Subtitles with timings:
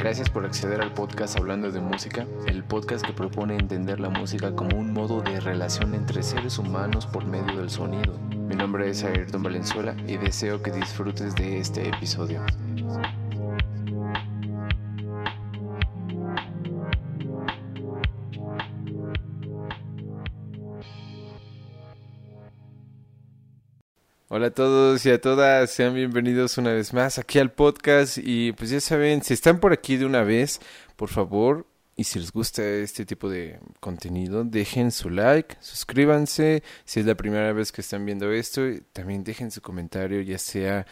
[0.00, 4.56] Gracias por acceder al podcast Hablando de Música, el podcast que propone entender la música
[4.56, 8.18] como un modo de relación entre seres humanos por medio del sonido.
[8.30, 12.40] Mi nombre es Ayrton Valenzuela y deseo que disfrutes de este episodio.
[24.32, 28.52] Hola a todos y a todas, sean bienvenidos una vez más aquí al podcast y
[28.52, 30.60] pues ya saben, si están por aquí de una vez,
[30.94, 31.66] por favor,
[31.96, 37.16] y si les gusta este tipo de contenido, dejen su like, suscríbanse, si es la
[37.16, 38.62] primera vez que están viendo esto,
[38.92, 40.86] también dejen su comentario, ya sea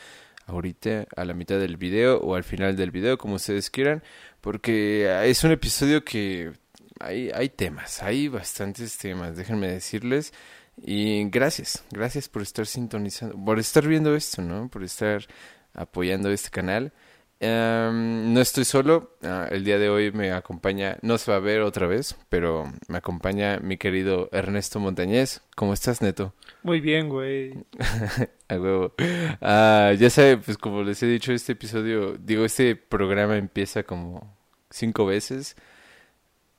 [0.46, 4.02] ahorita a la mitad del video o al final del video, como ustedes quieran,
[4.40, 6.54] porque es un episodio que
[6.98, 10.32] hay, hay temas, hay bastantes temas, déjenme decirles.
[10.82, 14.68] Y gracias, gracias por estar sintonizando, por estar viendo esto, ¿no?
[14.68, 15.26] Por estar
[15.74, 16.92] apoyando este canal.
[17.40, 21.62] no estoy solo, ah, el día de hoy me acompaña, no se va a ver
[21.62, 25.42] otra vez, pero me acompaña mi querido Ernesto Montañez.
[25.54, 26.34] ¿Cómo estás, Neto?
[26.62, 27.54] Muy bien, güey.
[28.48, 28.94] a huevo.
[29.40, 34.36] Ah, ya sabe, pues como les he dicho, este episodio, digo, este programa empieza como
[34.70, 35.56] cinco veces.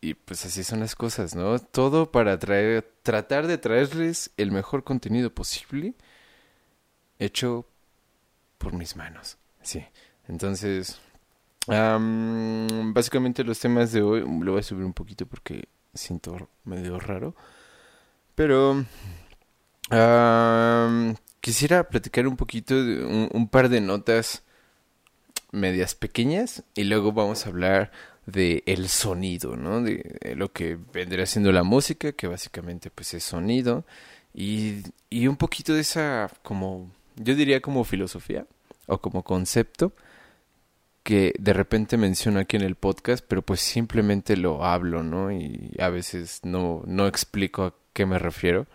[0.02, 1.59] Y pues así son las cosas, ¿no?
[1.59, 5.94] Todo para traer, tratar de traerles el mejor contenido posible
[7.19, 7.66] hecho
[8.58, 9.38] por mis manos.
[9.61, 9.86] Sí.
[10.28, 11.02] Entonces,
[11.67, 17.36] básicamente los temas de hoy lo voy a subir un poquito porque siento medio raro.
[18.36, 18.86] Pero
[21.41, 24.44] quisiera platicar un poquito de un par de notas
[25.52, 27.91] medias pequeñas y luego vamos a hablar
[28.31, 29.81] de el sonido, ¿no?
[29.81, 33.85] De, lo que vendría siendo la música, que básicamente pues es sonido,
[34.33, 38.45] y, y un poquito de esa como, yo diría como filosofía
[38.88, 39.94] o como concepto
[41.03, 45.31] que de repente menciono aquí en el podcast, pero pues simplemente lo hablo, ¿no?
[45.31, 48.67] Y a veces no, no explico a qué me refiero.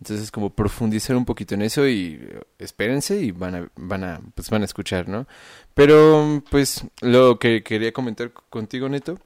[0.00, 4.20] Entonces, como profundizar un poquito en eso y eh, espérense y van a, van a,
[4.34, 5.26] pues van a escuchar, ¿no?
[5.74, 9.18] Pero, pues, lo que quería comentar contigo, Neto,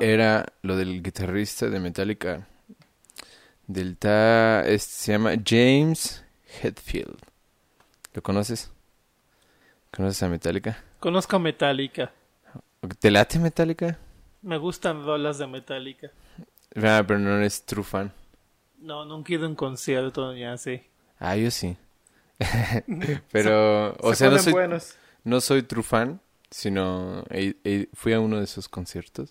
[0.00, 2.46] era lo del guitarrista de Metallica.
[3.66, 6.24] Del ta, este, se llama James
[6.62, 7.18] Hetfield.
[8.14, 8.70] ¿Lo conoces?
[9.94, 10.82] ¿Conoces a Metallica?
[10.98, 12.10] Conozco a Metallica.
[12.98, 13.98] ¿Te late Metallica?
[14.42, 16.10] Me gustan rolas de Metallica.
[16.76, 18.12] Ah, pero no eres true fan.
[18.80, 20.88] No, nunca he ido a un concierto, ya sé.
[21.18, 21.76] Ah, yo sí.
[23.32, 24.54] Pero, o sea, no soy,
[25.24, 26.20] no soy true fan,
[26.50, 27.24] sino
[27.92, 29.28] fui a uno de esos conciertos.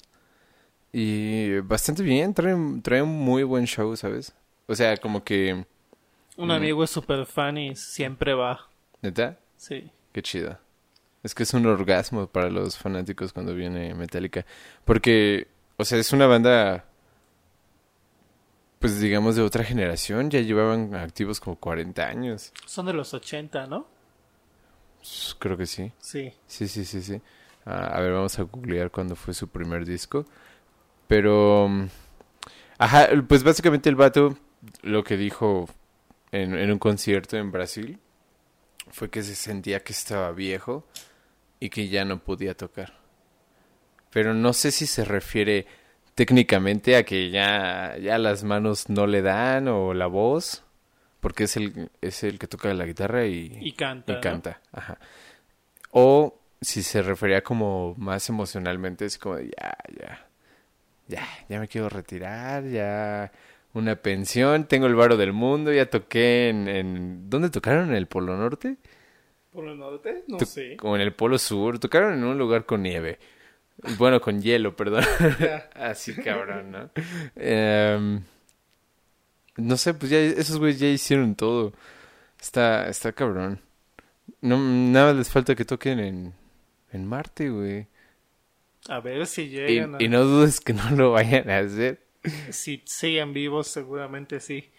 [0.91, 4.33] Y bastante bien, trae, trae un muy buen show, ¿sabes?
[4.67, 5.65] O sea, como que...
[6.37, 6.51] Un mm.
[6.51, 8.69] amigo es súper fan y siempre va.
[9.01, 9.37] ¿Neta?
[9.57, 9.89] Sí.
[10.11, 10.57] Qué chido.
[11.21, 14.45] Es que es un orgasmo para los fanáticos cuando viene Metallica.
[14.85, 16.85] Porque, o sea, es una banda
[18.79, 22.53] pues digamos de otra generación, ya llevaban activos como 40 años.
[22.65, 23.87] Son de los 80, ¿no?
[25.37, 25.91] Creo que sí.
[25.99, 26.33] Sí.
[26.47, 27.21] Sí, sí, sí, sí.
[27.65, 30.25] Ah, a ver, vamos a googlear cuándo fue su primer disco.
[31.07, 31.67] Pero...
[31.69, 31.87] Mm,
[32.77, 34.37] ajá, pues básicamente el vato
[34.81, 35.67] lo que dijo
[36.31, 37.99] en, en un concierto en Brasil
[38.91, 40.85] fue que se sentía que estaba viejo
[41.59, 42.97] y que ya no podía tocar.
[44.09, 45.67] Pero no sé si se refiere
[46.19, 50.65] técnicamente a que ya, ya las manos no le dan o la voz,
[51.21, 54.11] porque es el, es el que toca la guitarra y, y canta.
[54.11, 54.99] Y canta, ajá.
[55.91, 60.27] O si se refería como más emocionalmente, es como ya, ya,
[61.07, 63.31] ya, ya me quiero retirar, ya
[63.73, 67.91] una pensión, tengo el varo del mundo, ya toqué en, en ¿dónde tocaron?
[67.91, 68.75] ¿En el Polo Norte?
[69.53, 70.25] ¿Polo Norte?
[70.27, 70.75] No sé.
[70.81, 73.19] O en el Polo Sur, tocaron en un lugar con nieve.
[73.97, 75.03] Bueno, con hielo, perdón.
[75.75, 76.89] Así cabrón, ¿no?
[77.35, 78.21] Em,
[79.57, 81.73] no sé, pues ya esos güeyes ya hicieron todo.
[82.39, 83.61] Está, está cabrón.
[84.41, 86.33] No, nada les falta que toquen en,
[86.91, 87.87] en Marte, güey.
[88.87, 89.97] A ver si llegan.
[89.99, 92.05] Y, y no dudes que no lo vayan a hacer.
[92.51, 94.69] Si siguen vivos, seguramente sí.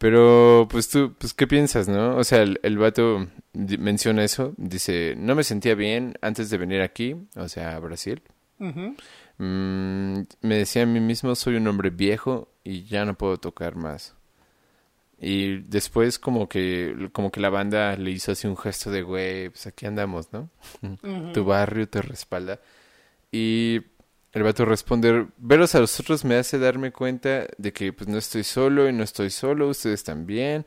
[0.00, 2.16] Pero, pues tú, pues, ¿qué piensas, no?
[2.16, 6.80] O sea, el, el vato menciona eso, dice, no me sentía bien antes de venir
[6.80, 8.22] aquí, o sea, a Brasil.
[8.58, 13.76] Mm, me decía a mí mismo, soy un hombre viejo y ya no puedo tocar
[13.76, 14.14] más.
[15.18, 19.50] Y después como que, como que la banda le hizo así un gesto de, güey,
[19.50, 20.48] pues aquí andamos, ¿no?
[21.34, 22.58] Tu barrio te respalda.
[23.30, 23.80] Y
[24.32, 28.18] el vato responde, veros a los otros me hace darme cuenta de que pues no
[28.18, 30.64] estoy solo y no estoy solo, ustedes también.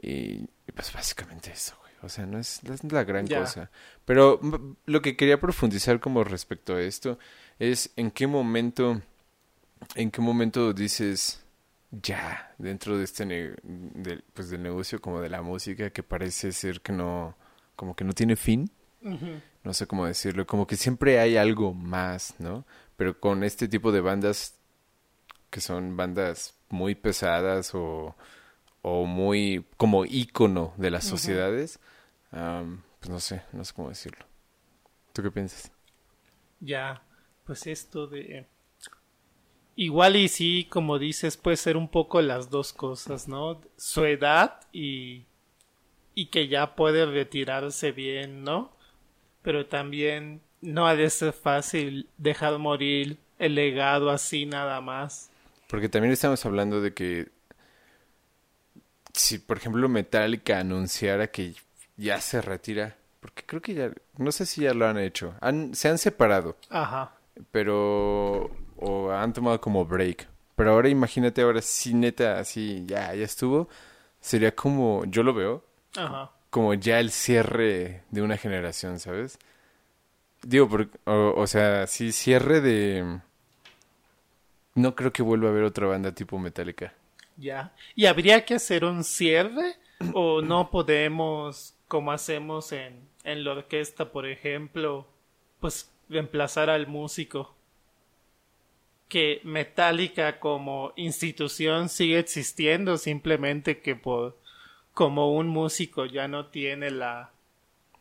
[0.00, 1.92] Y, y pues básicamente eso, güey.
[2.02, 3.70] O sea, no es, no es la gran cosa.
[4.04, 4.40] Pero
[4.84, 7.18] lo que quería profundizar como respecto a esto
[7.58, 9.00] es en qué momento,
[9.94, 11.42] en qué momento dices
[11.90, 16.80] ya dentro de este del, pues del negocio como de la música que parece ser
[16.80, 17.36] que no,
[17.76, 18.70] como que no tiene fin.
[19.62, 22.64] No sé cómo decirlo, como que siempre hay algo más, ¿no?
[22.96, 24.58] Pero con este tipo de bandas
[25.50, 28.14] que son bandas muy pesadas o,
[28.82, 31.80] o muy como ícono de las sociedades,
[32.30, 34.24] am, pues no sé, no sé cómo decirlo.
[35.12, 35.72] ¿Tú qué piensas?
[36.60, 37.02] Ya,
[37.44, 38.46] pues esto de...
[39.76, 43.60] Igual y sí, como dices, puede ser un poco las dos cosas, ¿no?
[43.76, 45.26] Su edad y...
[46.14, 48.72] y que ya puede retirarse bien, ¿no?
[49.42, 55.30] Pero también no ha de ser fácil dejar morir el legado así nada más.
[55.68, 57.28] Porque también estamos hablando de que
[59.12, 61.54] si, por ejemplo, Metallica anunciara que
[61.96, 65.74] ya se retira, porque creo que ya, no sé si ya lo han hecho, han,
[65.74, 66.56] se han separado.
[66.70, 67.12] Ajá.
[67.50, 70.28] pero o han tomado como break.
[70.54, 73.68] Pero ahora imagínate ahora si neta así ya ya estuvo,
[74.20, 75.64] sería como yo lo veo
[75.96, 76.30] Ajá.
[76.50, 79.38] como ya el cierre de una generación, ¿sabes?
[80.46, 83.18] Digo, por- o, sea, sí cierre de
[84.76, 86.94] no creo que vuelva a haber otra banda tipo Metallica.
[87.36, 87.72] Ya.
[87.96, 89.74] ¿Y habría que hacer un cierre?
[90.14, 95.08] ¿O no podemos, como hacemos en, en la orquesta, por ejemplo,
[95.58, 97.56] pues reemplazar al músico?
[99.08, 104.38] Que Metallica como institución sigue existiendo, simplemente que por
[104.94, 107.32] como un músico ya no tiene la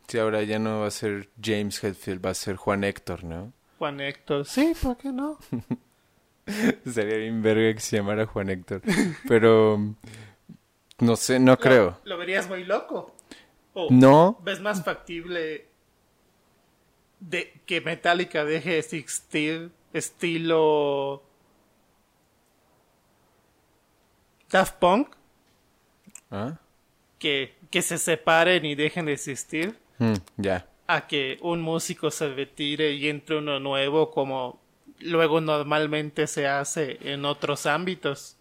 [0.07, 3.53] Sí, ahora ya no va a ser James Hetfield, va a ser Juan Héctor, ¿no?
[3.79, 4.45] Juan Héctor.
[4.45, 5.39] Sí, ¿por qué no?
[6.85, 8.81] Sería bien verga que se llamara Juan Héctor.
[9.27, 9.95] Pero
[10.99, 11.99] no sé, no creo.
[12.03, 13.15] ¿Lo, lo verías muy loco?
[13.73, 15.67] ¿O No, ves más factible
[17.19, 21.23] de que Metallica deje de existir estilo
[24.49, 25.15] Daft Punk
[26.31, 26.57] ¿Ah?
[27.19, 30.67] que, que se separen y dejen de existir Mm, ya.
[30.87, 34.59] a que un músico se retire y entre uno nuevo como
[34.99, 38.35] luego normalmente se hace en otros ámbitos.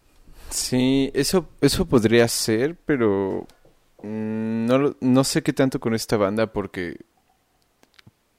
[0.50, 3.46] Sí, eso, eso podría ser, pero
[4.02, 6.98] mm, no, no sé qué tanto con esta banda porque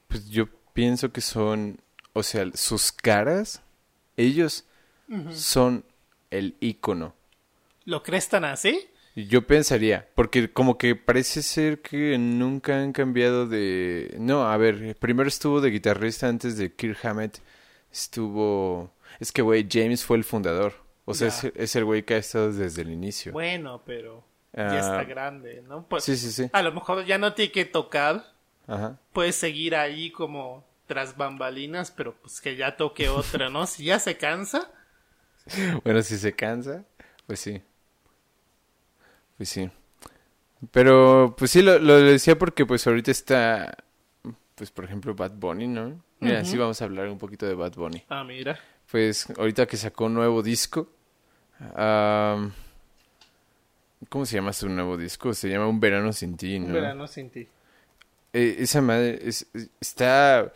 [0.08, 1.80] pues yo pienso que son,
[2.12, 3.62] o sea, sus caras,
[4.16, 4.64] ellos
[5.32, 5.84] son
[6.30, 7.14] el ícono.
[7.84, 8.88] ¿Lo crees tan así?
[9.16, 14.14] Yo pensaría, porque como que parece ser que nunca han cambiado de...
[14.18, 17.38] No, a ver, primero estuvo de guitarrista antes de Kirk Hammett,
[17.90, 18.92] estuvo...
[19.18, 20.74] Es que, güey, James fue el fundador.
[21.06, 23.32] O sea, es, es el güey que ha estado desde el inicio.
[23.32, 24.24] Bueno, pero
[24.58, 24.68] Ah.
[24.72, 25.86] ya está grande, ¿no?
[25.86, 26.48] Pues, Sí, sí, sí.
[26.52, 28.24] A lo mejor ya no tiene que tocar,
[28.66, 28.98] Ajá.
[29.12, 33.66] puedes seguir ahí como tras bambalinas, pero pues que ya toque otra, ¿no?
[33.66, 34.70] Si ya se cansa,
[35.84, 36.84] Bueno, si se cansa,
[37.26, 37.62] pues sí.
[39.36, 39.70] Pues sí.
[40.70, 43.76] Pero, pues sí, lo, lo decía porque pues ahorita está,
[44.54, 46.00] pues por ejemplo, Bad Bunny, ¿no?
[46.20, 48.02] Mira, sí vamos a hablar un poquito de Bad Bunny.
[48.08, 48.58] ah, mira,
[48.90, 50.88] Pues ahorita que sacó un nuevo disco.
[54.08, 55.34] ¿Cómo se llama su nuevo disco?
[55.34, 56.74] Se llama Un Verano Sin Ti, un ¿no?
[56.74, 57.48] verano sin ti.
[58.32, 60.52] Eh, esa madre es- es- está...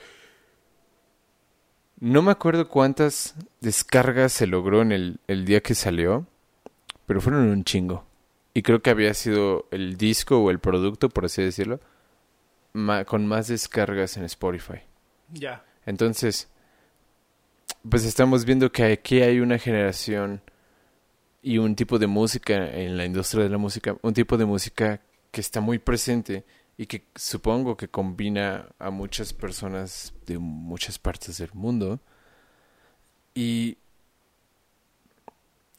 [1.98, 6.26] No me acuerdo cuántas descargas se logró en el, el día que salió,
[7.06, 8.06] pero fueron un chingo.
[8.54, 11.80] Y creo que había sido el disco o el producto, por así decirlo,
[12.72, 14.80] ma- con más descargas en Spotify.
[15.32, 16.48] Ya, Entonces,
[17.88, 20.42] pues estamos viendo que aquí hay una generación
[21.42, 25.00] y un tipo de música en la industria de la música, un tipo de música
[25.30, 26.44] que está muy presente
[26.76, 32.00] y que supongo que combina a muchas personas de muchas partes del mundo.
[33.34, 33.78] Y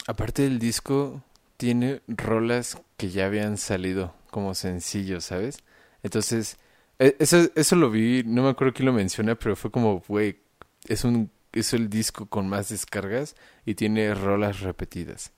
[0.07, 1.21] aparte del disco,
[1.61, 5.59] tiene rolas que ya habían salido como sencillos, ¿sabes?
[6.01, 6.57] Entonces,
[6.97, 10.39] e- eso, eso lo vi, no me acuerdo quién lo menciona, pero fue como, güey,
[10.87, 15.33] es un es el disco con más descargas y tiene rolas repetidas.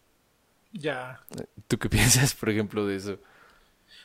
[0.74, 1.20] ya.
[1.68, 3.20] ¿Tú qué piensas, por ejemplo, de eso?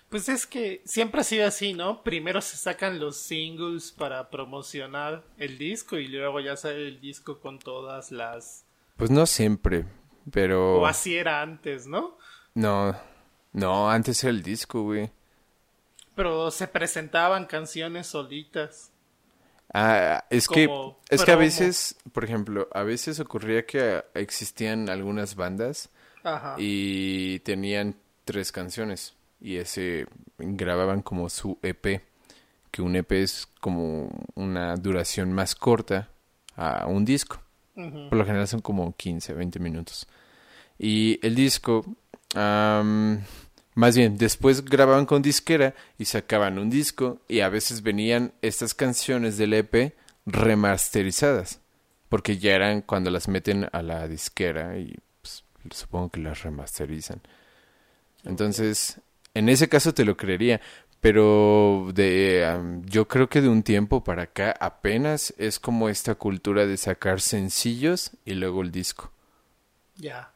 [0.09, 2.03] Pues es que siempre ha sido así, ¿no?
[2.03, 7.41] Primero se sacan los singles para promocionar el disco y luego ya sale el disco
[7.41, 8.65] con todas las...
[8.97, 9.85] Pues no siempre,
[10.31, 12.17] pero O así era antes, ¿no?
[12.55, 12.95] no,
[13.53, 15.11] no, antes era el disco, güey.
[16.15, 18.91] Pero se presentaban canciones solitas.
[19.73, 20.69] Ah, es que
[21.11, 25.91] es que a veces, por ejemplo, a veces ocurría que existían algunas bandas
[26.25, 26.55] Ajá.
[26.59, 29.15] y tenían tres canciones.
[29.41, 30.07] y ese
[30.39, 32.03] grababan como su EP,
[32.73, 36.09] que un EP es como una duración más corta
[36.57, 37.41] a un disco.
[37.79, 40.09] Por lo general son como 15, 20 minutos.
[40.79, 41.85] Y el disco,
[42.35, 43.21] am,
[43.75, 48.75] más bien, después grababan con disquera y sacaban un disco y a veces venían estas
[48.75, 49.95] canciones del EP
[50.27, 51.61] remasterizadas,
[52.09, 57.21] porque ya eran cuando las meten a la disquera y pues, supongo que las remasterizan.
[58.25, 59.01] Entonces,
[59.35, 60.61] en ese caso te lo creería,
[61.01, 66.15] pero de am, yo creo que de un tiempo para acá apenas es como esta
[66.17, 69.11] cultura de sacar sencillos y luego el disco.
[69.97, 70.33] Ya.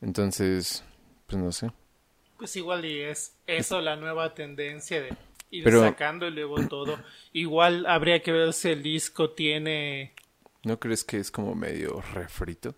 [0.00, 0.84] Entonces,
[1.26, 1.70] pues no sé.
[2.36, 5.16] Pues igual y es eso la nueva tendencia de
[5.50, 6.98] ir Pero- sacando y luego todo.
[7.32, 10.12] Igual habría que ver si el disco tiene...
[10.64, 12.74] ¿No crees que es como medio refrito?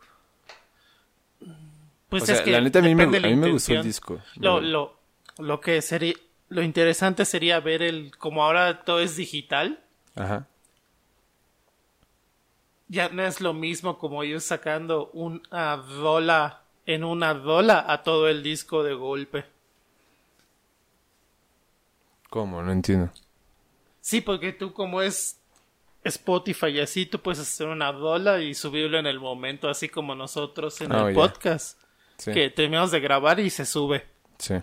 [2.08, 3.82] Pues o sea, es que la neta a mí, me, a mí me gustó el
[3.82, 4.20] disco.
[4.36, 4.98] Lo, lo,
[5.38, 6.14] lo que sería...
[6.48, 8.16] Lo interesante sería ver el...
[8.16, 9.80] Como ahora todo es digital,
[10.14, 10.46] Ajá.
[12.88, 18.28] ya no es lo mismo como ellos sacando una rola en una rola a todo
[18.28, 19.44] el disco de golpe.
[22.30, 22.62] ¿Cómo?
[22.62, 23.10] No entiendo.
[24.00, 25.40] Sí, porque tú como es
[26.04, 30.14] Spotify y así, tú puedes hacer una rola y subirlo en el momento, así como
[30.14, 31.80] nosotros en Oh, el podcast,
[32.18, 32.32] Sí.
[32.32, 34.06] que terminamos de grabar y se sube.
[34.38, 34.54] Sí.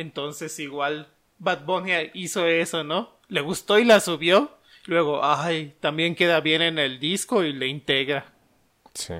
[0.00, 3.18] Entonces igual Bad Bunny hizo eso, ¿no?
[3.28, 4.58] Le gustó y la subió.
[4.86, 8.32] Luego, ay, también queda bien en el disco y le integra.
[8.94, 9.14] Sí.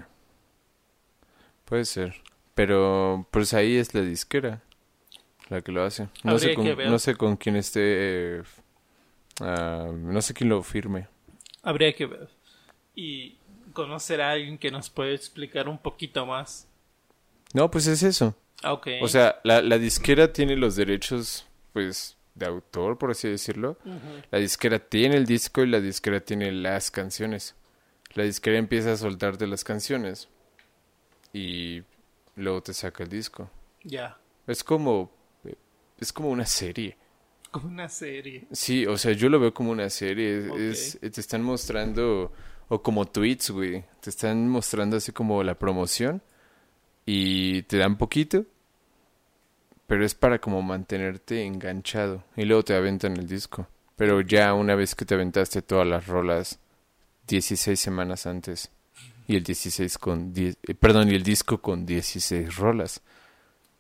[1.65, 2.17] Puede ser.
[2.55, 4.63] Pero pues ahí es la disquera
[5.51, 6.09] la que lo hace.
[6.23, 7.81] No sé con, no sé con quién esté
[8.39, 8.43] eh,
[9.41, 11.09] ah, no sé quién lo firme.
[11.63, 12.29] Habría que ver.
[12.95, 13.37] Y
[13.73, 16.67] conocer a alguien que nos puede explicar un poquito más.
[17.53, 18.37] No, pues es eso.
[18.63, 18.89] Ah, Ok.
[19.03, 23.77] O sea, la, la disquera tiene los derechos, pues, de autor, por así decirlo.
[24.31, 27.55] La disquera tiene el disco y la disquera tiene las canciones.
[28.15, 30.29] La disquera empieza a soltarte las canciones
[31.33, 31.83] y
[32.37, 33.51] luego te saca el disco.
[33.85, 34.17] ya.
[34.47, 35.13] Es como,
[35.99, 36.97] es como una serie.
[37.53, 38.47] Como una serie.
[38.53, 40.39] Sí, o sea, yo lo veo como una serie.
[40.39, 40.59] Es, Ok.
[40.59, 42.33] es- te están mostrando,
[42.69, 43.85] o como tweets, güey.
[44.01, 46.21] Te están mostrando así como la promoción
[47.13, 48.45] y te dan poquito,
[49.89, 53.67] pero es para como mantenerte enganchado y luego te aventan el disco.
[53.97, 56.61] Pero ya una vez que te aventaste todas las rolas
[57.27, 58.71] 16 semanas antes
[59.27, 63.03] y el 16 con 10, eh, perdón, y el disco con 16 rolas.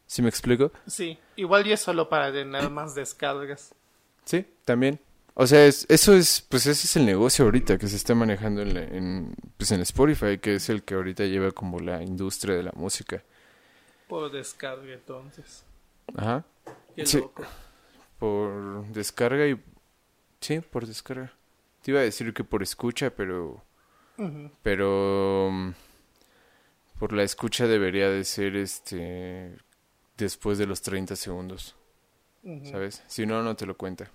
[0.08, 0.72] ¿Sí me explico?
[0.88, 1.16] Sí.
[1.36, 3.76] Igual y es solo para tener más descargas.
[4.24, 4.98] Sí, también.
[5.34, 8.62] O sea, es- eso es, pues ese es el negocio ahorita que se está manejando
[8.62, 12.54] en, la- en, pues en Spotify, que es el que ahorita lleva como la industria
[12.56, 13.22] de la música.
[14.08, 15.64] Por descarga entonces.
[16.16, 16.44] Ajá.
[16.96, 17.18] Qué Sí.
[17.18, 17.44] loco.
[18.18, 19.58] Por descarga y...
[20.40, 21.32] Sí, por descarga.
[21.82, 23.62] Te iba a decir que por escucha, pero...
[24.62, 25.48] Pero...
[25.50, 25.70] mm,
[26.98, 29.56] Por la escucha debería de ser este...
[30.18, 31.76] Después de los 30 segundos.
[32.70, 33.02] ¿sabes?
[33.06, 34.10] Si no, no te lo cuenta.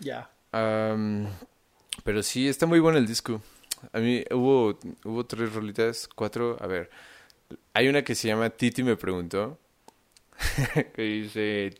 [0.00, 0.30] Ya.
[0.50, 3.40] Pero sí, está muy bueno el disco.
[3.92, 6.56] A mí hubo, hubo tres rolitas, cuatro.
[6.60, 6.90] A ver,
[7.74, 9.58] hay una que se llama Titi me preguntó.
[10.94, 11.74] que dice,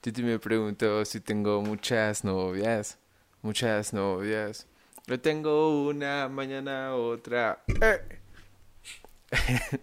[0.00, 2.98] Titi me preguntó si tengo muchas novias.
[3.42, 4.66] Muchas novias.
[5.06, 7.62] Yo tengo una, mañana otra.
[7.80, 8.20] ¡Eh!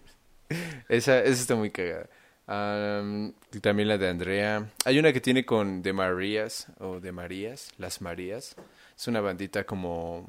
[0.88, 2.08] esa, esa está muy cagada.
[2.48, 4.70] Y también la de Andrea.
[4.86, 8.56] Hay una que tiene con De Marías o De Marías, Las Marías.
[8.96, 10.28] Es una bandita como,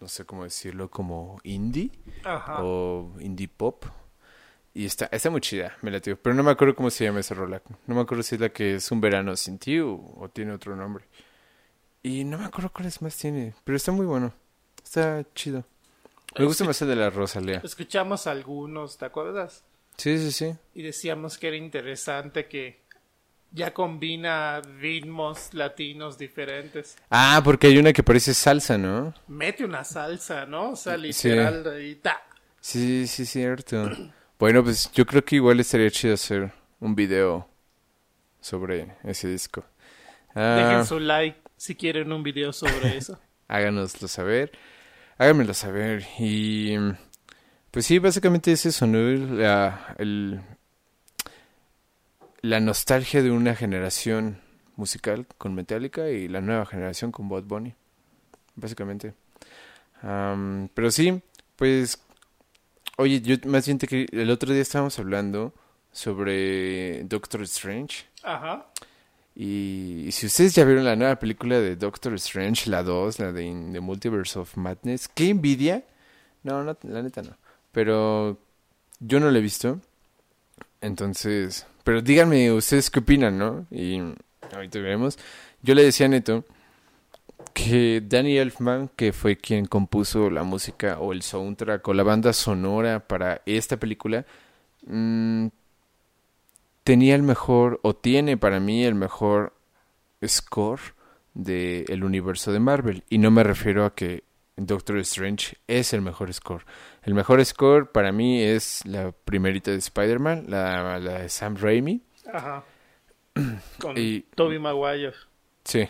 [0.00, 1.90] no sé cómo decirlo, como indie
[2.24, 2.62] Ajá.
[2.62, 3.84] o indie pop.
[4.74, 7.34] Y está, está muy chida, me la Pero no me acuerdo cómo se llama esa
[7.34, 7.60] rola.
[7.86, 10.52] No me acuerdo si es la que es Un Verano Sin Ti o, o tiene
[10.52, 11.04] otro nombre.
[12.02, 14.32] Y no me acuerdo cuáles más tiene, pero está muy bueno.
[14.82, 15.64] Está chido.
[16.38, 17.60] Me gusta más el de la Rosalía.
[17.62, 19.64] Escuchamos algunos, ¿te acuerdas?
[19.96, 20.54] Sí, sí, sí.
[20.74, 22.82] Y decíamos que era interesante que
[23.52, 26.96] ya combina ritmos latinos diferentes.
[27.10, 29.12] Ah, porque hay una que parece salsa, ¿no?
[29.28, 30.70] Mete una salsa, ¿no?
[30.70, 31.02] O sea, Sí.
[31.28, 32.22] literal, ahí ta.
[32.60, 33.90] Sí, sí, cierto.
[34.38, 37.48] Bueno, pues yo creo que igual estaría chido hacer un video
[38.40, 39.64] sobre ese disco.
[40.34, 43.20] Ah, Dejen su like si quieren un video sobre eso.
[43.48, 44.50] háganoslo saber.
[45.18, 46.04] Háganmelo saber.
[46.18, 46.74] Y
[47.72, 48.98] pues sí, básicamente es eso, ¿no?
[48.98, 50.40] La, el-
[52.42, 54.40] la nostalgia de una generación
[54.76, 57.74] musical con Metallica y la nueva generación con Bad Bunny.
[58.56, 59.14] Básicamente.
[60.02, 61.20] Am, pero sí,
[61.56, 62.00] pues...
[62.98, 65.54] Oye, yo más bien te quería- El otro día estábamos hablando
[65.92, 68.04] sobre Doctor Strange.
[68.22, 68.66] Ajá.
[69.34, 73.32] Y, y si ustedes ya vieron la nueva película de Doctor Strange, la 2, la
[73.32, 75.84] de In the Multiverse of Madness, qué envidia.
[76.42, 77.34] No, no, la neta no.
[77.72, 78.38] Pero
[79.00, 79.80] yo no la he visto.
[80.80, 83.66] Entonces, pero díganme ustedes qué opinan, ¿no?
[83.70, 84.00] Y
[84.52, 85.18] ahorita veremos.
[85.62, 86.44] Yo le decía a Neto
[87.52, 92.32] que Danny Elfman, que fue quien compuso la música o el soundtrack o la banda
[92.32, 94.24] sonora para esta película,
[94.86, 95.48] mm,
[96.84, 99.52] tenía el mejor, o tiene para mí el mejor
[100.26, 100.80] score
[101.34, 103.04] del universo de Marvel.
[103.08, 104.24] Y no me refiero a que
[104.66, 106.64] Doctor Strange es el mejor score.
[107.02, 112.02] El mejor score para mí es la primerita de Spider-Man, la, la de Sam Raimi.
[112.32, 112.64] Ajá.
[113.80, 115.14] Con Y- Toby Maguire.
[115.64, 115.88] Sí,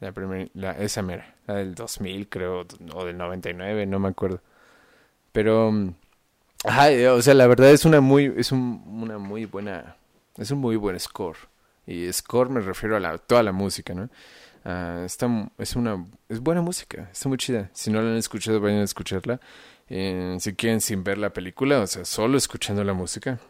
[0.00, 4.40] la primera, la, esa mera, la del 2000 creo, o del 99, no me acuerdo.
[5.32, 5.94] Pero, mm,
[6.64, 9.96] ajá, eh, o sea, la verdad es una muy, es un, una muy buena,
[10.36, 11.36] es un muy buen score.
[11.86, 14.08] Y score me refiero a la, toda la música, ¿no?
[14.64, 15.28] Ah, está,
[15.58, 17.70] es una, es buena música, está muy chida.
[17.72, 19.40] Si no la han escuchado, vayan a escucharla.
[19.88, 23.40] Eh, si quieren sin ver la película, o sea, solo escuchando la música.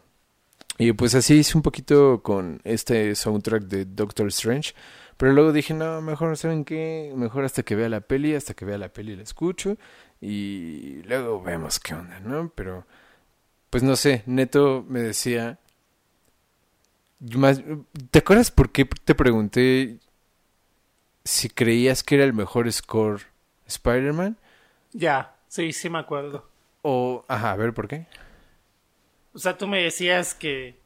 [0.79, 4.75] Y pues así hice un poquito con este soundtrack de Doctor Strange.
[5.17, 7.13] Pero luego dije, no, mejor, ¿saben qué?
[7.17, 9.77] Mejor hasta que vea la peli, hasta que vea la peli la escucho.
[10.21, 12.51] Y luego vemos qué onda, ¿no?
[12.55, 12.87] Pero,
[13.71, 15.59] pues no sé, Neto me decía...
[17.37, 17.63] más-
[18.11, 19.99] ¿Te acuerdas por qué te pregunté
[21.25, 23.23] si creías que era el mejor score
[23.67, 24.37] Spider-Man?
[24.93, 26.49] Ya, sí, sí me acuerdo.
[26.83, 28.07] O, ajá, a ver, ¿por qué?
[29.33, 30.83] O sea, tú me decías que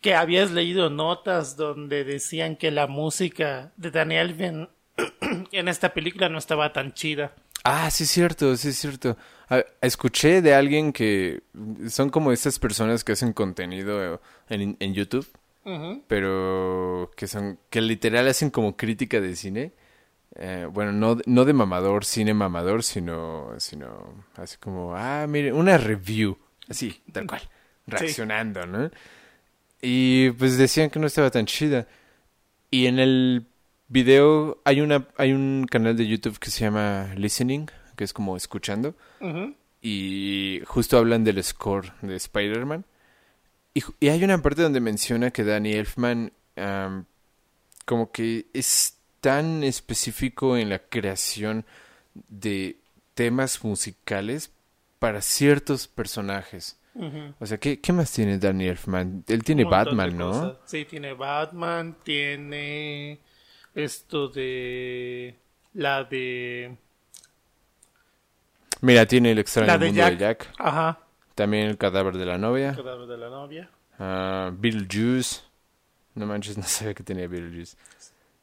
[0.00, 4.68] que habías leído notas donde decían que la música de Daniel
[5.52, 7.34] en esta película no estaba tan chida.
[7.64, 9.16] Ah, sí es cierto, sí es cierto.
[9.48, 11.42] Ah, escuché de alguien que
[11.88, 15.26] son como estas personas que hacen contenido en, en YouTube,
[16.06, 19.72] Pero que son que literal hacen como crítica de cine.
[20.34, 25.76] Eh, bueno, no, no de mamador, cine mamador, sino, sino así como, ah, mire, una
[25.78, 27.42] review, así, tal cual,
[27.86, 28.90] reaccionando, ¿no?
[29.82, 31.86] Y pues decían que no estaba tan chida.
[32.70, 33.46] Y en el
[33.88, 38.36] video hay una hay un canal de YouTube que se llama Listening, que es como
[38.36, 38.94] escuchando
[39.80, 42.84] y justo hablan del score de Spider-Man.
[43.74, 46.32] Y, hay una parte donde menciona que Danny Elfman
[47.84, 51.64] como que es tan específico en la creación
[52.14, 52.76] de
[53.14, 54.52] temas musicales
[54.98, 56.78] para ciertos personajes.
[57.38, 59.24] O sea, ¿qué, qué más tiene Danny Elfman?
[59.28, 60.30] Él tiene Batman, ¿no?
[60.32, 60.56] cosas.
[60.64, 63.20] Sí, tiene Batman, tiene
[63.72, 65.36] esto de
[65.74, 66.76] la de
[68.80, 70.12] Mira, tiene el extraño la de mundo Jack.
[70.12, 70.52] de Jack.
[70.58, 70.98] Ajá.
[71.38, 72.74] También el cadáver de la novia.
[72.74, 73.70] Cadáver de la novia.
[73.96, 75.42] Ah, Beetlejuice.
[76.16, 77.76] No manches, no sabía que tenía Beetlejuice.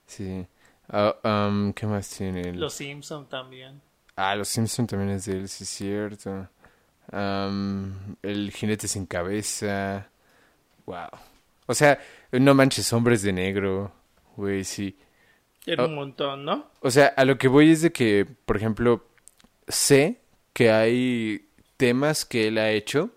[0.08, 0.48] Sí.
[0.88, 2.40] Ah, um, ¿Qué más tiene?
[2.42, 2.58] él?
[2.60, 3.82] Los Simpson también.
[4.16, 6.48] Ah, Los Simpson también es de él, sí es cierto.
[7.12, 10.08] Am, el jinete sin cabeza.
[10.86, 11.10] Wow.
[11.66, 12.00] O sea,
[12.32, 13.92] no manches, hombres de negro.
[14.38, 14.98] Güey, sí.
[15.66, 15.88] Era Oh.
[15.88, 16.70] un montón, ¿no?
[16.80, 19.06] O sea, a lo que voy es de que, por ejemplo,
[19.68, 20.22] sé
[20.54, 21.45] que hay
[21.78, 23.10] temas que él ha hecho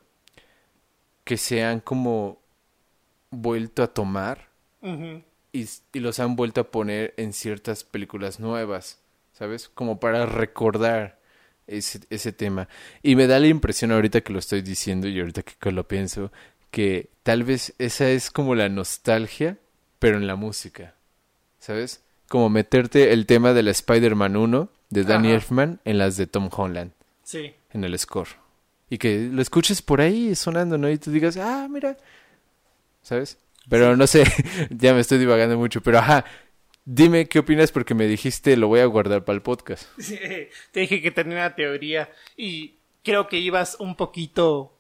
[1.24, 2.40] que se han como
[3.30, 4.48] vuelto a tomar
[5.52, 9.00] y, y los han vuelto a poner en ciertas películas nuevas,
[9.32, 9.68] ¿sabes?
[9.68, 11.18] Como para recordar
[11.66, 12.68] ese, ese tema.
[13.02, 16.32] Y me da la impresión ahorita que lo estoy diciendo y ahorita que, lo pienso,
[16.70, 19.58] que tal vez esa es como la nostalgia,
[19.98, 20.94] pero en la música,
[21.58, 22.02] ¿sabes?
[22.28, 25.32] Como meterte el tema de la Spider-Man 1 de Danny.
[25.32, 26.92] Elfman en las de Tom Holland,
[27.22, 27.52] Sí.
[27.72, 28.28] en el score.
[28.90, 30.90] Y que lo escuches por ahí sonando, ¿no?
[30.90, 31.96] Y tú digas, ah, mira,
[33.02, 33.38] ¿sabes?
[33.68, 34.24] Pero no sé,
[34.70, 36.24] ya me estoy divagando mucho, pero ajá,
[36.84, 39.86] dime qué opinas porque me dijiste lo voy a guardar para el podcast.
[39.98, 40.18] Sí,
[40.72, 44.74] Te dije que tenía una teoría y creo que ibas un poquito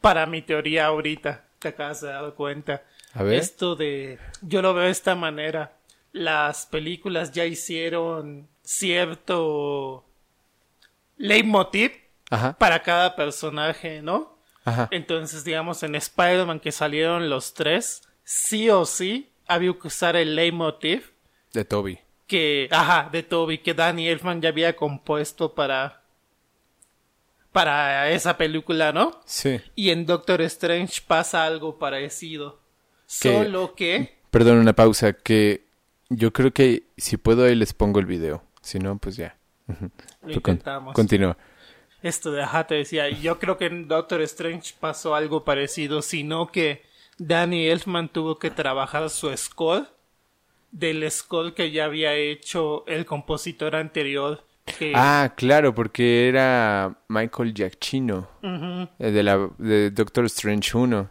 [0.00, 1.46] para mi teoría ahorita.
[1.60, 2.82] Te acabas de dar cuenta.
[3.14, 3.34] A ver.
[3.34, 4.18] Esto de...
[4.40, 5.76] Yo lo veo de esta manera.
[6.12, 10.04] Las películas ya hicieron cierto
[11.16, 11.92] leitmotiv
[12.32, 14.36] Ajá, para cada personaje, ¿no?
[14.64, 14.88] ajá.
[14.90, 20.34] Entonces, digamos, en Spider-Man que salieron los tres, sí o sí había que usar el
[20.36, 21.12] leitmotiv
[21.52, 21.98] De Toby.
[22.26, 26.02] que, ajá, de Toby, que Danny Elfman ya había compuesto para,
[27.52, 29.20] para esa película, ¿no?
[29.26, 29.60] Sí.
[29.74, 32.60] Y en Doctor Strange pasa algo parecido.
[33.20, 35.66] Que- Solo que, Perdón, una pausa, que
[36.08, 38.42] yo creo que si puedo ahí les pongo el video.
[38.62, 39.36] Si no, pues ya.
[39.66, 40.94] Lo con- intentamos.
[40.94, 41.36] Continúa.
[42.02, 46.50] Esto de, ajá, te decía, yo creo que en Doctor Strange pasó algo parecido, sino
[46.50, 46.82] que
[47.18, 49.86] Danny Elfman tuvo que trabajar su score
[50.72, 54.44] del score que ya había hecho el compositor anterior.
[54.78, 54.92] Que...
[54.94, 58.28] Ah, claro, porque era Michael Giacchino,
[58.98, 61.08] eh, de la de Doctor Strange 1.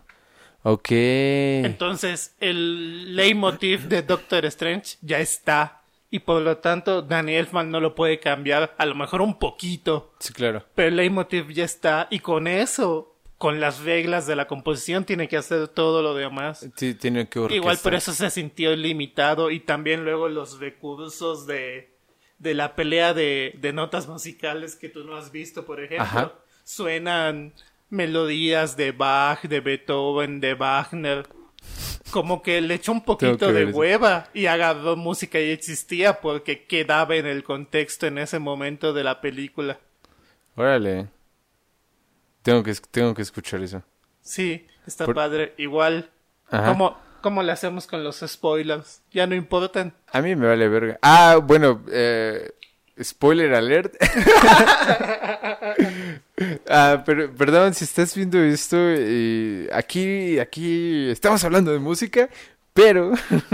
[0.63, 0.87] Ok.
[0.91, 5.80] Entonces, el leitmotiv de Doctor Strange ya está.
[6.13, 10.13] Y por lo tanto, Danny Elfman no lo puede cambiar, a lo mejor un poquito.
[10.19, 10.65] Sí, claro.
[10.75, 12.07] Pero el leitmotiv ya está.
[12.11, 16.67] Y con eso, con las reglas de la composición, tiene que hacer todo lo demás.
[16.75, 17.55] Sí, tiene que orquestar.
[17.55, 19.51] Igual por eso se sintió limitado.
[19.51, 21.93] Y también luego los recursos de,
[22.39, 26.03] de la pelea de, de notas musicales que tú no has visto, por ejemplo.
[26.03, 26.33] Ajá.
[26.65, 27.53] Suenan
[27.89, 31.25] melodías de Bach, de Beethoven, de Wagner.
[32.11, 37.15] Como que le echó un poquito de hueva y agarró música y existía porque quedaba
[37.15, 39.79] en el contexto en ese momento de la película.
[40.55, 41.07] Órale.
[42.41, 43.83] Tengo que, tengo que escuchar eso.
[44.21, 45.53] Sí, está Por- padre.
[45.57, 46.09] Igual.
[46.49, 49.01] ¿cómo, ¿cómo le hacemos con los spoilers?
[49.11, 49.93] Ya no importan.
[50.11, 50.99] A mí me vale verga.
[51.01, 52.51] Ah, bueno, eh,
[53.03, 53.95] spoiler alert.
[56.69, 58.77] ah, pero perdón si estás viendo esto.
[58.79, 62.29] eh, aquí, aquí estamos hablando de música,
[62.73, 63.11] pero,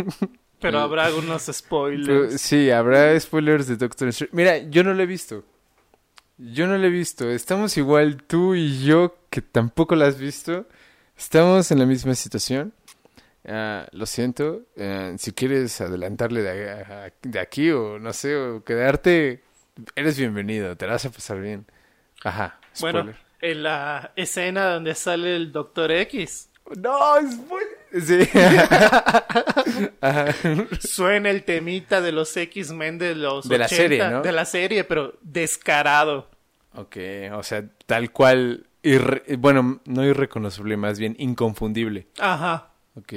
[0.60, 2.42] Pero habrá algunos pero spoilers.
[2.42, 4.36] sí, habrá spoilers de Doctor Strange.
[4.36, 5.44] Mira, yo no lo he visto.
[6.38, 7.30] Yo no lo he visto.
[7.30, 10.68] Estamos igual tú y yo, que tampoco lo has visto.
[11.18, 12.74] Estamos en la misma situación.
[13.48, 14.62] Ah, lo siento.
[14.76, 19.42] eh, si quieres adelantarle de, a- de aquí o no sé, o quedarte,
[19.96, 20.76] eres bienvenido.
[20.76, 21.66] Te la vas a pasar bien.
[22.24, 22.60] Ajá.
[22.82, 26.98] Bueno, en la escena donde sale el Doctor X, No,
[27.32, 27.78] spoiler.
[28.06, 28.30] Sí.
[30.02, 30.26] Ajá.
[30.80, 34.22] suena el temita de los X-Men de los De la 80, serie, ¿no?
[34.22, 36.30] De la serie, pero descarado.
[36.76, 36.98] Ok,
[37.34, 38.68] o sea, tal cual.
[38.84, 42.08] irre- bueno, no irreconocible, más bien inconfundible.
[42.20, 42.72] Ajá.
[42.98, 43.14] Ok.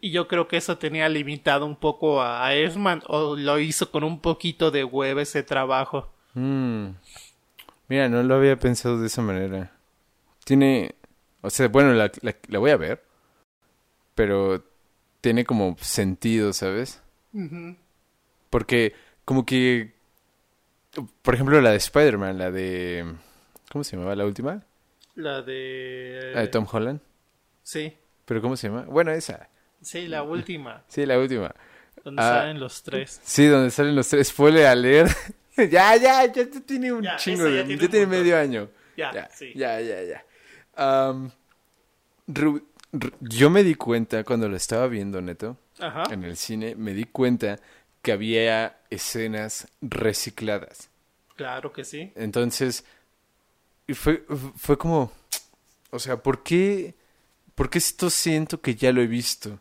[0.00, 4.04] Y yo creo que eso tenía limitado un poco a, Elfman, o lo hizo con
[4.04, 6.12] un poquito de hueva ese trabajo.
[6.34, 6.90] Mm.
[7.88, 9.72] Mira, no lo había pensado de esa manera.
[10.44, 10.94] Tiene,
[11.40, 13.02] o sea, bueno, la, la, la voy a ver,
[14.14, 14.64] pero
[15.20, 17.02] tiene como sentido, ¿sabes?
[17.32, 17.76] Ujú.
[18.50, 18.94] Porque
[19.24, 19.94] como que,
[21.22, 23.14] por ejemplo, la de Spider-Man, la de,
[23.70, 24.64] ¿cómo se llamaba la última?
[25.16, 26.30] La de...
[26.34, 27.00] La de Tom Holland.
[27.64, 27.96] Sí,
[28.28, 28.82] ¿Pero cómo se llama?
[28.82, 29.48] Bueno, esa.
[29.80, 31.52] sí, la última, Sí, la última.
[32.04, 32.40] donde Ah.
[32.42, 33.20] salen los tres.
[33.24, 34.28] Sí, donde salen los tres.
[34.28, 35.06] Spoiler a leer.
[35.56, 38.22] ya, ya, ya tiene un Ya, chingo ya Ya tiene tiene, un montón.
[38.22, 38.68] medio año.
[38.98, 39.52] Ya, ya, sí.
[39.56, 40.24] ya, ya, ya.
[40.76, 41.30] Am,
[42.28, 42.62] Ru-
[42.92, 46.04] Ru- yo me di cuenta cuando lo estaba viendo, Neto, Ajá.
[46.12, 47.58] en el cine, me di cuenta
[48.02, 50.90] que había escenas recicladas.
[51.36, 52.12] Claro que sí.
[52.14, 52.84] Entonces,
[53.86, 54.24] y fue,
[54.56, 55.10] fue como,
[55.90, 56.94] o sea, ¿por qué,
[57.58, 59.58] ¿por qué esto siento que ya lo he visto?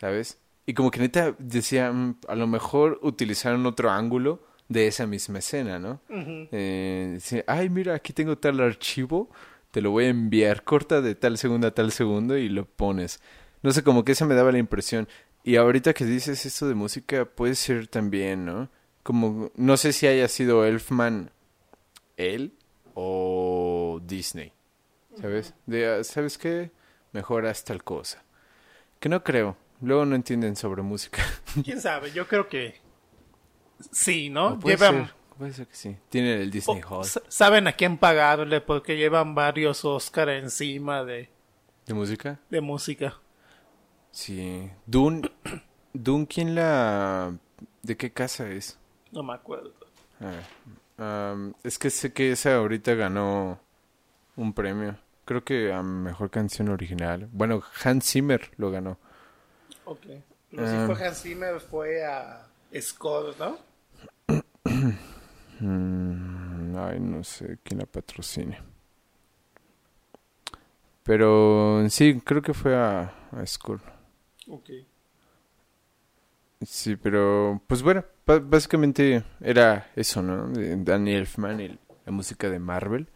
[0.00, 0.38] ¿Sabes?
[0.66, 5.38] Y como que neta decía, "Mm, a lo mejor utilizaron otro ángulo de esa misma
[5.38, 6.00] escena, ¿no?
[6.10, 9.30] Eh, dice, ay, mira, aquí tengo tal archivo,
[9.70, 13.20] te lo voy a enviar, corta de tal segundo a tal segundo y lo pones.
[13.62, 15.08] No sé, como que esa me daba la impresión.
[15.44, 18.68] Y ahorita que dices esto de música, puede ser también, ¿no?
[19.04, 21.30] Como, no sé si haya sido Elfman
[22.16, 22.52] él
[22.94, 24.52] o Disney,
[25.20, 25.54] ¿sabes?
[25.66, 26.72] De, ah, ¿sabes qué?
[27.12, 28.22] Mejor haz tal cosa.
[29.00, 29.56] Que no creo.
[29.80, 31.22] Luego no entienden sobre música.
[31.64, 32.10] ¿Quién sabe?
[32.12, 32.80] Yo creo que
[33.92, 34.58] sí, ¿no?
[34.58, 35.06] Puede, Llevan...
[35.06, 35.96] ser, puede ser que sí.
[36.08, 41.30] Tienen el Disney Hall sa- saben a quién pagarle porque llevan varios Oscar encima de,
[41.86, 42.40] de música.
[42.50, 43.14] de música.
[44.10, 44.68] Sí.
[44.86, 45.30] Dune,
[45.92, 47.36] Dune, ¿quién la...
[47.82, 48.78] ¿De qué casa es?
[49.12, 49.72] No me acuerdo.
[50.98, 53.60] Am, es que sé que esa ahorita ganó
[54.36, 54.98] un premio.
[55.28, 57.28] Creo que a Mejor Canción Original.
[57.30, 58.96] Bueno, Hans Zimmer lo ganó.
[59.84, 60.06] Ok.
[60.50, 60.84] Pero si Ah.
[60.86, 62.46] fue Hans Zimmer fue a
[62.80, 63.58] Score, ¿no?
[65.60, 68.58] Mm, ay, no sé quién la patrocine.
[71.02, 73.80] Pero sí, creo que fue a, a School.
[74.48, 74.70] Ok.
[76.62, 80.46] Sí, pero pues bueno, básicamente era eso, ¿no?
[80.84, 83.08] Danny Elfman y la música de Marvel.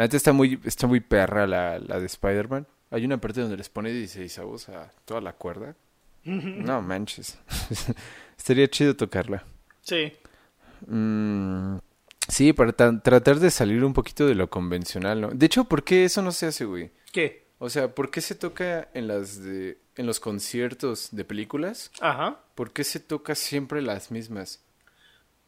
[0.00, 2.66] La neta está muy, está muy perra la, la de Spider-Man.
[2.90, 5.76] Hay una parte donde les pone 16 avos a toda la cuerda.
[6.24, 7.38] No manches.
[8.38, 9.44] Estaría chido tocarla.
[9.82, 10.10] Sí.
[10.86, 11.76] Mm,
[12.28, 15.28] sí, para ta- tratar de salir un poquito de lo convencional, ¿no?
[15.32, 16.90] De hecho, ¿por qué eso no se hace, güey?
[17.12, 17.48] ¿Qué?
[17.58, 21.90] O sea, ¿por qué se toca en las de en los conciertos de películas?
[22.00, 22.38] Ajá.
[22.54, 24.64] ¿Por qué se toca siempre las mismas?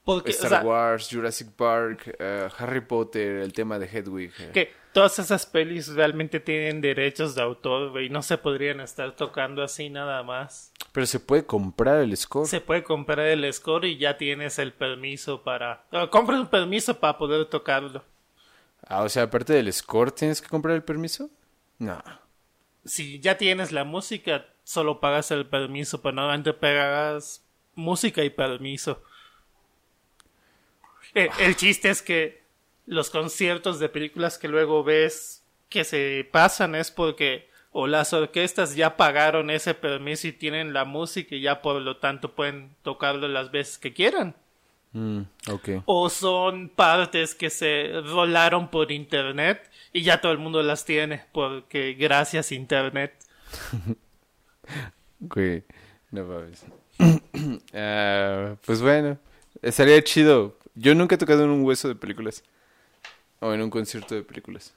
[0.05, 4.33] Porque, o Star sea, Wars, Jurassic Park, eh, Harry Potter, el tema de Hedwig.
[4.41, 4.51] eh.
[4.53, 8.09] que todas esas pelis realmente tienen derechos de autor, güey.
[8.11, 10.73] No se podrían estar tocando así nada más.
[10.93, 12.47] Pero se puede comprar el score.
[12.47, 15.85] Se puede comprar el score y ya tienes el permiso para...
[15.93, 18.05] no, compras un permiso para poder tocarlo.
[18.87, 21.31] Ah, o sea, aparte del score, ¿tienes que comprar el permiso?
[21.79, 22.03] No.
[22.85, 29.03] Si ya tienes la música, solo pagas el permiso, pero normalmente pagas música y permiso.
[31.14, 32.42] Eh, el chiste es que
[32.87, 38.77] los conciertos de películas que luego ves que se pasan es porque o las orquestas
[38.77, 43.29] ya pagaron ese permiso y tienen la música y ya por lo tanto pueden tocarlo
[43.29, 44.35] las veces que quieran.
[44.92, 45.22] Mm.
[45.87, 51.25] O son partes que se rolaron por internet y ya todo el mundo las tiene
[51.33, 53.14] porque gracias internet.
[55.20, 55.62] Güey,
[56.11, 56.64] no mames.
[57.75, 59.18] Ah, pues bueno,
[59.62, 60.57] estaría chido.
[60.75, 62.43] Yo nunca he tocado en un hueso de películas.
[63.41, 64.75] O en un concierto de películas.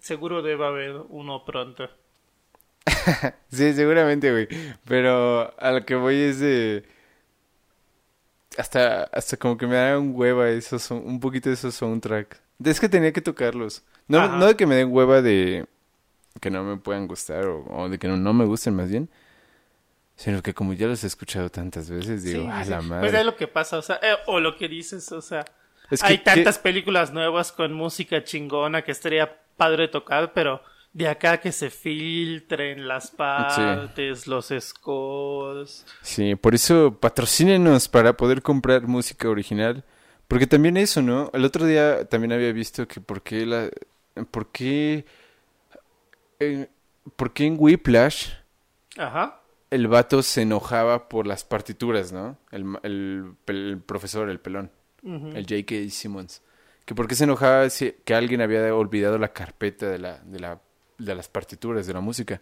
[0.00, 1.88] Seguro debe haber uno pronto.
[3.50, 4.48] Sí, seguramente, güey.
[4.86, 6.84] Pero a lo que voy es de...
[8.56, 12.40] Hasta, hasta como que me da un hueva esos un poquito de esos soundtrack.
[12.64, 13.84] Es que tenía que tocarlos.
[14.08, 14.36] No, Ajá.
[14.36, 15.66] no de que me den hueva de
[16.40, 19.08] que no me puedan gustar o, o de que no, no me gusten más bien.
[20.18, 23.20] Sino que como ya los he escuchado tantas veces, digo, Sí, a la Pues madre.
[23.20, 25.44] es lo que pasa, o sea, eh, o lo que dices, o sea,
[25.90, 30.60] Es que- hay que- tantas películas nuevas con música chingona que estaría padre tocar, pero
[30.92, 35.86] de acá que se filtren las partes, los scores.
[36.02, 39.84] Sí, por eso patrocínenos para poder comprar música original.
[40.26, 41.30] Porque también eso, ¿no?
[41.32, 43.70] El otro día también había visto que por qué la...
[44.32, 45.04] ¿Por qué...
[46.40, 46.68] eh,
[47.16, 48.30] ¿Por qué en Whiplash
[48.96, 49.37] Ajá.
[49.70, 52.38] El vato se enojaba por las partituras, ¿no?
[52.50, 54.70] El, el, profesor, el pelón,
[55.02, 55.28] Ujú.
[55.28, 55.90] el J.K.
[55.90, 56.42] Simmons.
[56.84, 60.40] Que por qué se enojaba si que alguien había olvidado la carpeta de, la, de,
[60.40, 60.60] la,
[60.96, 62.40] de las partituras, de la música.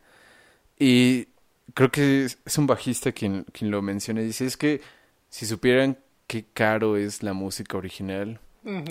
[0.78, 1.28] Y
[1.74, 4.20] creo que es, es un bajista quien, quien lo menciona.
[4.22, 4.80] y Dice, es que
[5.28, 8.40] si supieran qué caro es la música original,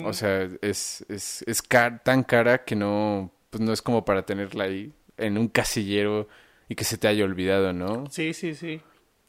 [0.04, 4.24] o sea, es, es, es car- tan cara que no, pues no es como para
[4.24, 6.28] tenerla ahí en un casillero
[6.68, 8.04] y que se te haya olvidado, ¿no?
[8.10, 8.80] Sí, sí, sí.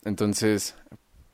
[0.03, 0.75] Entonces,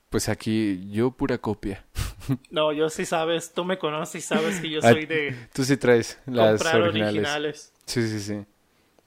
[0.09, 1.85] pues aquí yo pura copia.
[2.49, 5.65] No, yo sí sabes, tú me conoces y sabes que yo Ah, soy de Tú
[5.65, 7.15] sí traes las comprar originales.
[7.17, 7.73] originales.
[7.85, 8.45] Sí, sí, sí.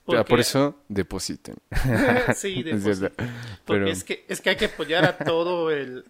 [0.05, 1.57] Porque- Ah, Por eso depositen.
[2.37, 3.25] sí, de Es cierto.
[3.65, 6.05] Porque es que es que hay que apoyar a todo el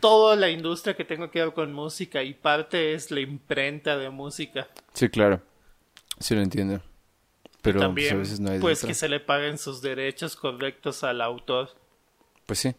[0.00, 4.08] toda la industria que tenga que ver con música y parte es la imprenta de
[4.10, 4.68] música.
[4.92, 5.42] sí, claro.
[6.20, 6.80] Sí lo entiendo.
[7.62, 8.88] Pero pues, También a veces no hay de pues otra.
[8.88, 11.70] que se le paguen sus derechos correctos al autor.
[12.46, 12.74] Pues sí.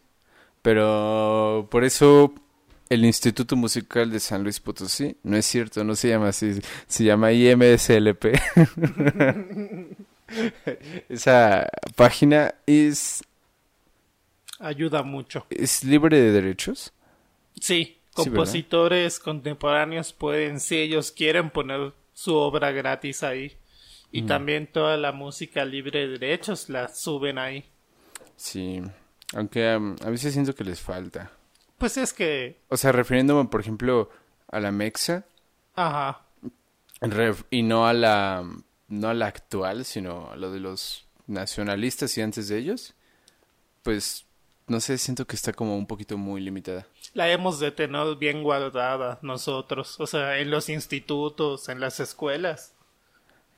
[0.62, 2.34] Pero por eso
[2.88, 7.04] el Instituto Musical de San Luis Potosí, no es cierto, no se llama así, se
[7.04, 8.26] llama IMSLP.
[11.08, 13.22] Esa página es,
[14.58, 15.46] Ayuda mucho.
[15.50, 16.92] es libre de derechos.
[17.60, 23.56] Sí, Sí, compositores contemporáneos pueden, si ellos quieren, poner su obra gratis ahí.
[24.12, 27.64] Y también toda la música libre de derechos la suben ahí.
[28.36, 28.82] Sí,
[29.34, 31.30] aunque um, a veces siento que les falta.
[31.78, 34.10] Pues es que, O sea, refiriéndome, por ejemplo,
[34.50, 35.24] a la Mexa
[35.74, 36.20] ajá,
[37.00, 38.44] ref- y no a la
[38.88, 42.94] no a la actual, sino a lo de los nacionalistas y antes de ellos,
[43.82, 44.26] pues
[44.68, 46.86] no sé, siento que está como un poquito muy limitada.
[47.14, 52.74] la hemos de tener bien guardada nosotros, o sea, en los institutos, en las escuelas.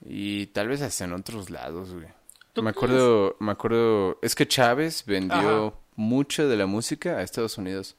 [0.04, 2.06] Y tal vez hasta en otros lados, güey.
[2.52, 2.76] ¿Tú Me crees?
[2.76, 5.76] acuerdo, me acuerdo, es que Chávez vendió Ajá.
[5.96, 7.96] mucho de la música a Estados Unidos.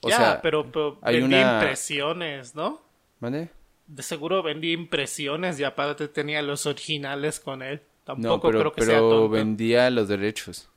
[0.00, 2.80] O ya, sea, pero, pero hay vendí una- impresiones, ¿no?
[3.20, 3.50] ¿mande?
[3.86, 7.82] De seguro vendí impresiones y aparte tenía los originales con él.
[8.06, 9.28] No, Tampoco pero, creo que pero sea tonto.
[9.28, 10.68] vendía los derechos.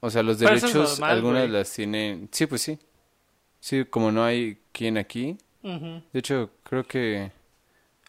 [0.00, 1.52] O sea, los Pero eso es derechos, normal, algunas güey.
[1.52, 2.28] las tienen.
[2.32, 2.78] Sí, pues sí.
[3.60, 5.36] Sí, como no hay quien aquí.
[5.62, 7.32] De hecho, creo que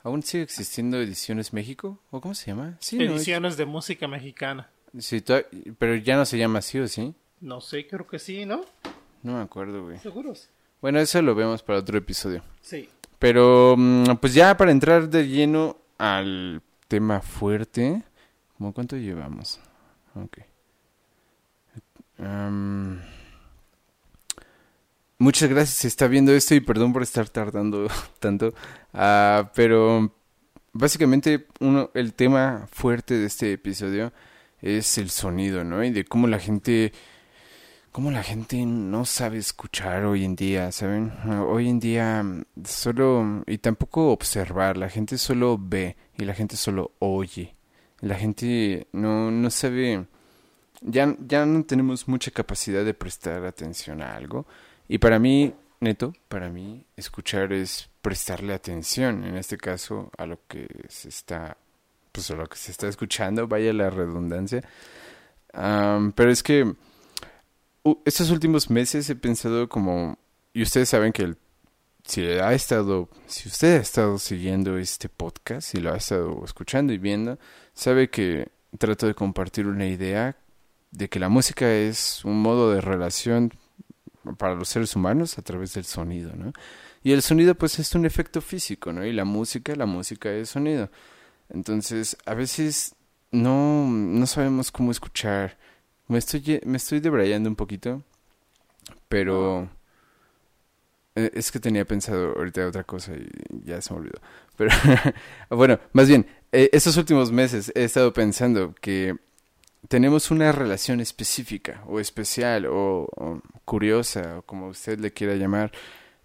[0.07, 1.99] aún sigue existiendo Ediciones México.
[2.11, 2.77] ¿O cómo se llama?
[2.79, 3.15] Sí, ¿no?
[3.15, 4.69] Ediciones de música mexicana.
[4.97, 5.23] Sí,
[5.77, 7.13] pero ya no se llama así o sí.
[7.41, 8.61] No sé, creo que sí, ¿no?
[9.21, 9.99] No me acuerdo, güey.
[9.99, 10.49] ¿Seguros?
[10.81, 12.41] Bueno, eso lo vemos para otro episodio.
[12.61, 12.89] Sí.
[13.19, 18.03] Pero, mm, pues ya para entrar de lleno al tema fuerte.
[18.57, 19.59] ¿Cómo cuánto llevamos?
[20.15, 20.39] Ok.
[22.19, 23.01] Am,
[25.19, 27.87] muchas gracias si está viendo esto y perdón por estar tardando
[28.19, 28.53] tanto.
[28.93, 30.13] Ah, pero
[30.73, 34.13] básicamente uno, el tema fuerte de este episodio
[34.61, 35.83] es el sonido, ¿no?
[35.83, 36.93] Y de cómo la gente
[37.97, 41.11] cómo la gente no sabe escuchar hoy en día, ¿saben?
[41.47, 42.23] Hoy en día
[42.63, 47.55] solo, y tampoco observar, la gente solo ve y la gente solo oye.
[48.01, 50.05] La gente no, no sabe,
[50.81, 54.45] ya, ya no tenemos mucha capacidad de prestar atención a algo.
[54.87, 60.39] Y para mí, neto, para mí, escuchar es prestarle atención, en este caso, a lo
[60.47, 61.57] que se está,
[62.11, 64.63] pues a lo que se está escuchando, vaya la redundancia.
[65.51, 66.73] pero es que
[68.05, 70.17] estos últimos meses he pensado como,
[70.53, 71.35] y ustedes saben que
[72.05, 76.93] si ha estado, si usted ha estado siguiendo este podcast, si lo ha estado escuchando
[76.93, 77.37] y viendo,
[77.73, 78.47] sabe que
[78.77, 80.37] trato de compartir una idea
[80.91, 83.51] de que la música es un modo de relación
[84.35, 86.51] para los seres humanos a través del sonido, ¿no?
[87.03, 89.05] Y el sonido pues es un efecto físico, ¿no?
[89.05, 90.89] Y la música, la música es sonido.
[91.49, 92.95] Entonces, a veces
[93.31, 95.57] no, no sabemos cómo escuchar
[96.07, 98.03] me estoy, me estoy debrayando un poquito,
[99.09, 99.69] pero
[101.15, 103.27] e, es que tenía pensado ahorita otra cosa y
[103.65, 104.21] ya se me olvidó.
[104.55, 104.71] Pero
[105.49, 109.15] bueno, más bien, e, estos últimos meses he estado pensando que
[109.87, 113.07] tenemos una relación específica o especial o,
[113.65, 115.71] curiosa o como usted le quiera llamar,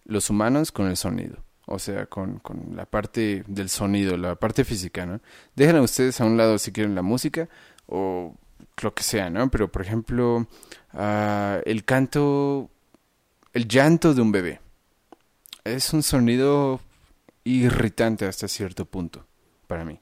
[0.05, 1.39] los humanos con el sonido.
[1.67, 5.21] O sea, con, con la parte del sonido, la parte física, ¿no?
[5.55, 7.49] Dejen a ustedes a un lado si quieren la música
[7.87, 8.37] o
[8.83, 9.49] lo que sea, ¿no?
[9.51, 10.47] Pero, por ejemplo,
[10.93, 12.69] ah, el canto,
[13.53, 14.61] el llanto de un bebé.
[15.65, 16.81] Es un sonido
[17.45, 19.25] irritante hasta cierto punto,
[19.69, 20.01] para mí.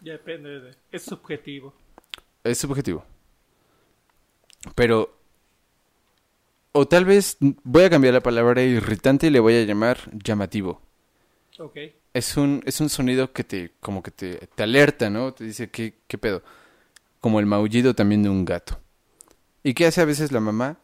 [0.00, 1.74] depende, de, es subjetivo.
[2.46, 3.04] Es subjetivo.
[4.74, 5.16] Pero,
[6.72, 10.80] o tal vez voy a cambiar la palabra irritante y le voy a llamar llamativo.
[11.58, 11.76] Ok.
[12.12, 15.32] Es un, es un sonido que te, como que te, te alerta, ¿no?
[15.32, 16.42] Te dice, ¿qué, qué pedo?
[17.26, 18.78] como el maullido también de un gato.
[19.64, 20.78] ¿Y qué hace a veces la mamá?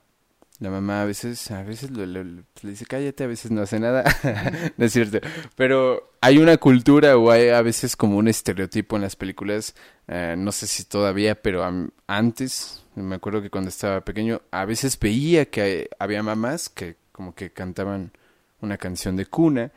[0.63, 4.05] La mamá a veces, a veces le dice cállate, a veces no hace nada.
[4.77, 5.19] no es cierto.
[5.57, 9.75] Pero hay una cultura o hay a veces como un estereotipo en las películas,
[10.07, 11.69] eh, no sé si todavía, pero
[12.07, 17.35] antes, me acuerdo que cuando estaba pequeño, a veces veía que había mamás que como
[17.35, 18.13] que cantaban
[18.61, 19.73] una canción de cuna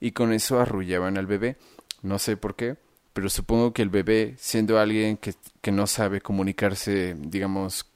[0.00, 1.56] y con eso arrullaban al bebé.
[2.02, 2.76] No sé por qué
[3.14, 7.86] pero supongo que el bebé, siendo alguien que, que no sabe comunicarse, digamos,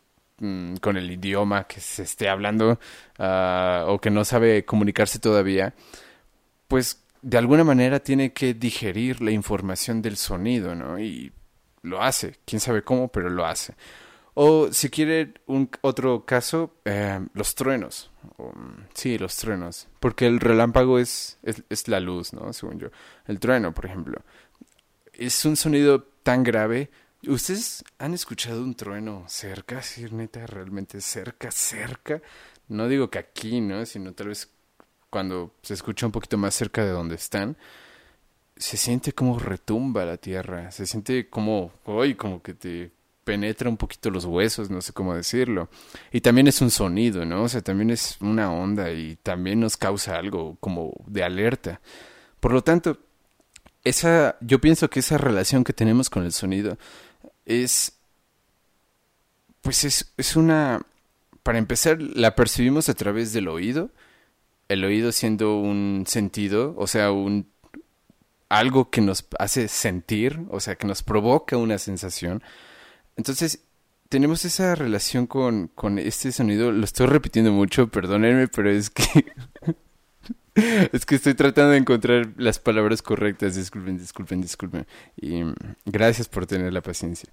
[0.40, 2.79] mm, con el idioma que se esté hablando
[3.18, 5.74] ah, o que no sabe comunicarse todavía,
[6.68, 10.98] pues de alguna manera tiene que digerir la información del sonido, ¿no?
[10.98, 11.33] Y
[11.83, 13.74] lo hace, quién sabe cómo, pero lo hace.
[14.35, 18.11] O si quiere un otro caso, eh, los truenos.
[18.94, 19.88] sí, los truenos.
[19.98, 22.53] Porque el relámpago es, es, es, la luz, ¿no?
[22.53, 22.88] Según yo.
[23.26, 24.22] El trueno, por ejemplo
[25.20, 26.90] es un sonido tan grave.
[27.26, 29.83] ¿Ustedes han escuchado un trueno cerca?
[29.83, 32.22] Sí, neta, realmente cerca, cerca.
[32.68, 33.85] No digo que aquí, ¿no?
[33.85, 34.48] Sino tal vez
[35.11, 37.56] cuando se escucha un poquito más cerca de donde están.
[38.56, 40.70] Se siente como retumba la tierra.
[40.70, 42.90] Se siente como, hoy como que te
[43.24, 45.68] penetra un poquito los huesos, no sé cómo decirlo.
[46.12, 47.42] Y también es un sonido, ¿no?
[47.42, 51.80] O sea, también es una onda y también nos causa algo como de alerta.
[52.40, 52.98] Por lo tanto,
[53.85, 56.78] esa, yo pienso que esa relación que tenemos con el sonido
[57.46, 57.92] es,
[59.61, 60.83] pues es, es una,
[61.42, 63.90] para empezar, la percibimos a través del oído,
[64.68, 67.48] el oído siendo un sentido, o sea, un,
[68.48, 72.42] algo que nos hace sentir, o sea, que nos provoca una sensación.
[73.16, 73.61] Entonces,
[74.09, 79.05] tenemos esa relación con, con este sonido, lo estoy repitiendo mucho, perdónenme, pero es que
[80.92, 83.54] es que estoy tratando de encontrar las palabras correctas.
[83.54, 84.86] Disculpen, disculpen, disculpen.
[85.16, 85.54] Y mm,
[85.86, 87.28] gracias por tener la paciencia.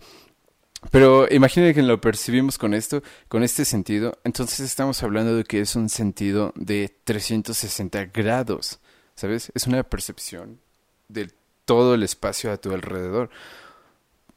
[0.91, 4.17] Pero imaginen que lo percibimos con esto, con este sentido.
[4.23, 8.79] Entonces estamos hablando de que es un sentido de 360 grados.
[9.15, 9.51] ¿Sabes?
[9.55, 10.59] Es una percepción
[11.07, 11.31] de
[11.65, 13.31] todo el espacio a tu alrededor.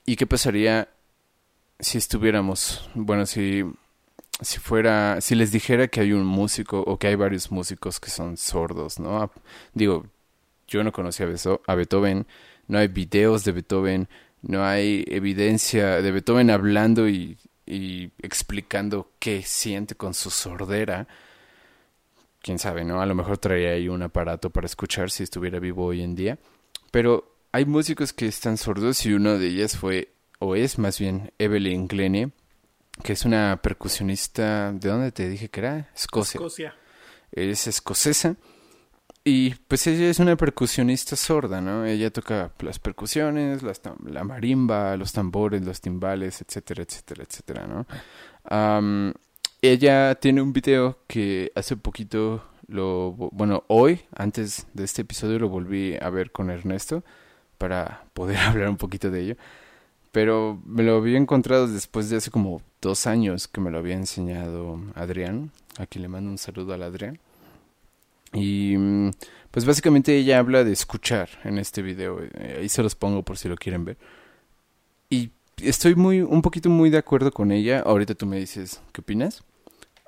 [0.06, 0.88] ¿Y qué pasaría
[1.78, 3.64] si estuviéramos, bueno, si
[4.42, 8.10] si fuera, si les dijera que hay un músico o que hay varios músicos que
[8.10, 9.30] son sordos, ¿no?
[9.74, 10.06] Digo,
[10.66, 11.26] yo no conocía
[11.66, 12.26] a Beethoven,
[12.68, 14.08] no hay videos de Beethoven,
[14.42, 21.06] no hay evidencia de Beethoven hablando y, y explicando qué siente con su sordera.
[22.40, 23.02] Quién sabe, ¿no?
[23.02, 26.38] A lo mejor traía ahí un aparato para escuchar si estuviera vivo hoy en día.
[26.90, 31.32] Pero hay músicos que están sordos y uno de ellas fue, o es más bien,
[31.38, 32.30] Evelyn Glennie
[33.00, 35.90] que es una percusionista, ¿de dónde te dije que era?
[35.94, 36.38] Escocia.
[36.38, 36.74] Escocia.
[37.32, 38.36] Es escocesa.
[39.22, 41.84] Y pues ella es una percusionista sorda, ¿no?
[41.84, 47.86] Ella toca las percusiones, la marimba, los tambores, los timbales, etcétera, etcétera, etcétera, ¿no?
[49.62, 55.48] ella tiene un video que hace poquito lo bueno, hoy antes de este episodio lo
[55.48, 57.04] volví a ver con Ernesto
[57.58, 59.36] para poder hablar un poquito de ello.
[60.12, 63.94] Pero me lo había encontrado después de hace como dos años que me lo había
[63.94, 65.50] enseñado Adrián.
[65.78, 67.18] Aquí le mando un saludo al Adrián.
[68.32, 69.10] Y mm,
[69.50, 72.20] pues básicamente ella habla de escuchar en este video.
[72.22, 73.96] Eh, ahí se los pongo por si lo quieren ver.
[75.08, 75.30] Y
[75.62, 77.80] estoy muy, un poquito muy de acuerdo con ella.
[77.80, 79.42] Ahorita tú me dices, ¿qué opinas?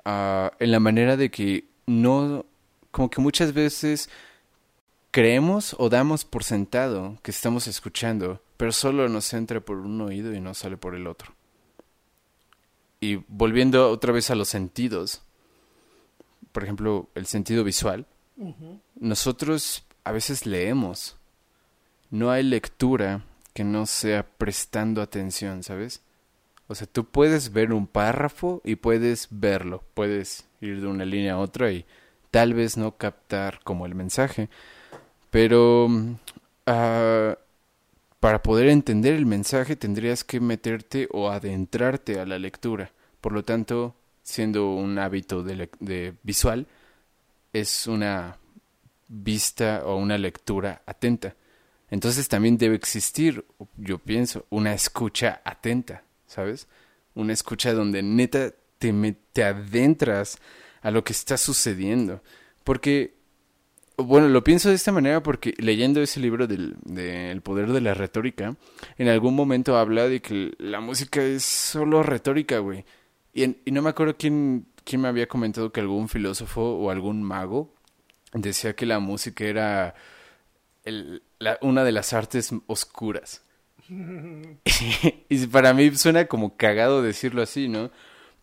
[0.05, 2.45] Ah, en la manera de que no,
[2.91, 4.09] como que muchas veces
[5.11, 10.33] creemos o damos por sentado que estamos escuchando, pero solo nos entra por un oído
[10.33, 11.33] y no sale por el otro.
[13.03, 15.23] Y volviendo otra vez a los sentidos,
[16.53, 18.05] por ejemplo, el sentido visual,
[18.95, 21.17] nosotros a veces leemos.
[22.11, 26.01] No hay lectura que no sea prestando atención, ¿sabes?
[26.67, 31.33] O sea, tú puedes ver un párrafo y puedes verlo, puedes ir de una línea
[31.33, 31.85] a otra y
[32.31, 34.47] tal vez no captar como el mensaje,
[35.29, 37.35] pero uh,
[38.23, 42.89] para poder entender el mensaje tendrías que meterte o adentrarte a la lectura.
[43.19, 46.65] Por lo tanto, siendo un hábito de, de visual,
[47.51, 48.37] es una
[49.09, 51.35] vista o una lectura atenta.
[51.91, 53.43] Entonces también debe existir,
[53.75, 56.69] yo pienso, una escucha atenta, ¿sabes?
[57.15, 60.37] Una escucha donde neta te, te adentras
[60.81, 62.21] a lo que está sucediendo.
[62.63, 63.15] Porque,
[63.97, 67.93] bueno, lo pienso de esta manera porque leyendo ese libro del de poder de la
[67.93, 68.55] retórica,
[68.97, 72.85] en algún momento habla de que la música es solo retórica, güey.
[73.33, 77.73] Y, no me acuerdo quién, quién me había comentado que algún filósofo o algún mago
[78.33, 79.95] decía que la música era
[81.61, 83.43] una de las artes oscuras.
[85.29, 87.91] y para mí suena como cagado decirlo así, ¿no?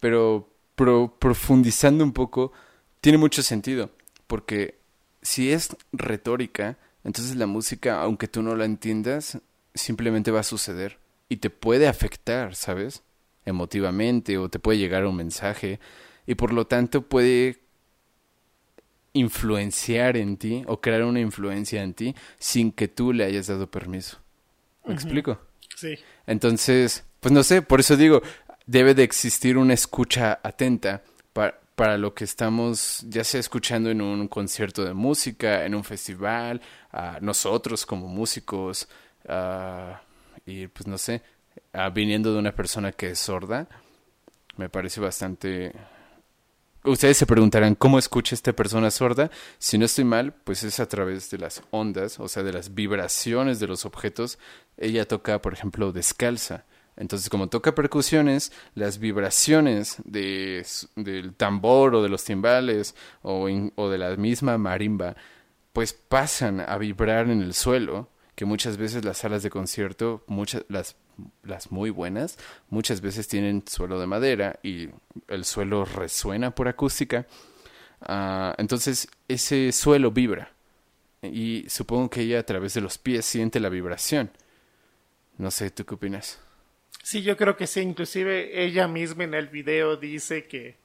[0.01, 2.53] Pero profundizando un poco,
[3.01, 3.91] tiene mucho sentido,
[4.27, 4.80] porque
[5.23, 9.39] si es retórica, entonces la música, aunque tú no la entiendas,
[9.75, 10.99] simplemente va a suceder
[11.29, 13.03] y te puede afectar, ¿sabes?
[13.45, 15.81] Emotivamente o te puede llegar un mensaje
[16.27, 17.61] y por lo tanto puede
[19.13, 23.71] influenciar en ti o crear una influencia en ti sin que tú le hayas dado
[23.71, 24.19] permiso.
[24.85, 25.39] ¿Me explico?
[25.77, 25.99] Sí.
[26.27, 28.23] Entonces, pues no sé, por eso digo,
[28.67, 31.03] debe de existir una escucha atenta
[31.33, 35.83] para, para lo que estamos ya sea escuchando en un concierto de música, en un
[35.83, 36.61] festival,
[37.23, 38.87] nosotros como músicos,
[40.45, 41.23] y pues no sé,
[41.95, 43.67] viniendo de una persona que es sorda,
[44.59, 45.73] me parece bastante
[46.85, 49.31] Ustedes se preguntarán cómo escucha esta persona sorda.
[49.59, 52.75] Si no estoy mal, pues es a través de las ondas, o sea, de las
[52.75, 54.39] vibraciones de los objetos.
[54.77, 56.65] Ella toca, por ejemplo, descalza.
[57.01, 63.89] Entonces, como toca percusiones, las vibraciones de, del tambor o de los timbales o, o
[63.89, 65.17] de la misma marimba,
[65.73, 70.65] pues pasan a vibrar en el suelo, que muchas veces las salas de concierto, muchas,
[70.69, 70.97] las
[71.43, 72.39] las muy buenas,
[72.69, 74.89] muchas veces tienen suelo de madera y
[75.29, 77.27] el suelo resuena por acústica.
[78.03, 80.53] Ah, entonces ese suelo vibra
[81.23, 84.31] y supongo que ella a través de los pies siente la vibración.
[85.39, 86.39] No sé, ¿tú qué opinas?
[87.03, 87.81] Sí, yo creo que sí.
[87.81, 90.77] Inclusive ella misma en el video dice que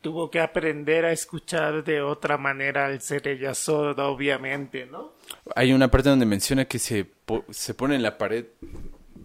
[0.00, 5.12] tuvo que aprender a escuchar de otra manera al ser ella sorda, obviamente, ¿no?
[5.54, 7.06] Hay una parte donde menciona que se,
[7.50, 8.46] se pone en la pared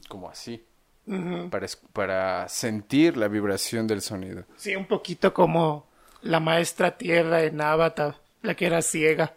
[0.07, 0.63] como así.
[1.49, 4.43] para, para sentir la vibración del sonido.
[4.55, 5.87] Sí, un poquito como
[6.21, 9.33] la maestra tierra en Avatar, la que era ciega.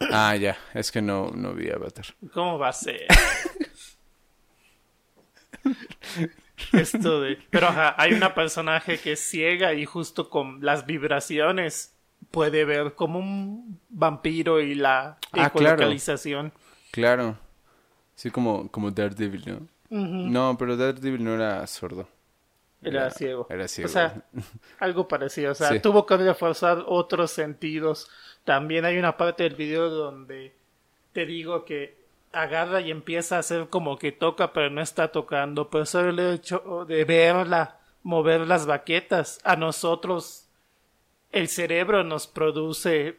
[0.00, 2.06] Ah, ya, es que no, no vi Avatar.
[2.32, 3.06] ¿Cómo va a ser?
[6.72, 7.38] Esto de...
[7.50, 11.94] Pero hay una personaje que es ciega y justo con las vibraciones
[12.30, 16.52] puede ver como un vampiro y la ah, ecolocalización.
[16.90, 17.38] claro.
[18.14, 19.68] Sí, como, como Daredevil, ¿no?
[19.90, 22.08] No, pero Daredevil no era sordo.
[22.82, 23.46] Era, ciego.
[23.50, 23.88] Era ciego.
[23.88, 24.22] O sea,
[24.78, 25.52] algo parecido.
[25.52, 28.08] O sea, tuvo que reforzar otros sentidos.
[28.44, 30.54] También hay una parte del video donde
[31.12, 32.05] te digo que
[32.42, 35.70] agarra y empieza a hacer como que toca, pero no está tocando.
[35.70, 40.48] Pero solo el hecho de verla mover las baquetas, a nosotros
[41.32, 43.18] el cerebro nos produce.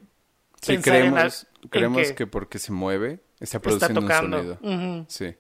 [0.62, 4.58] Sí, creemos, creemos que porque se mueve Está produciendo un sonido.
[5.08, 5.36] Sí.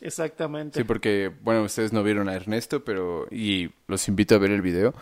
[0.00, 0.80] Exactamente.
[0.80, 3.26] Sí, porque, bueno, ustedes no vieron a Ernesto, pero.
[3.30, 4.94] Y los invito a ver el video.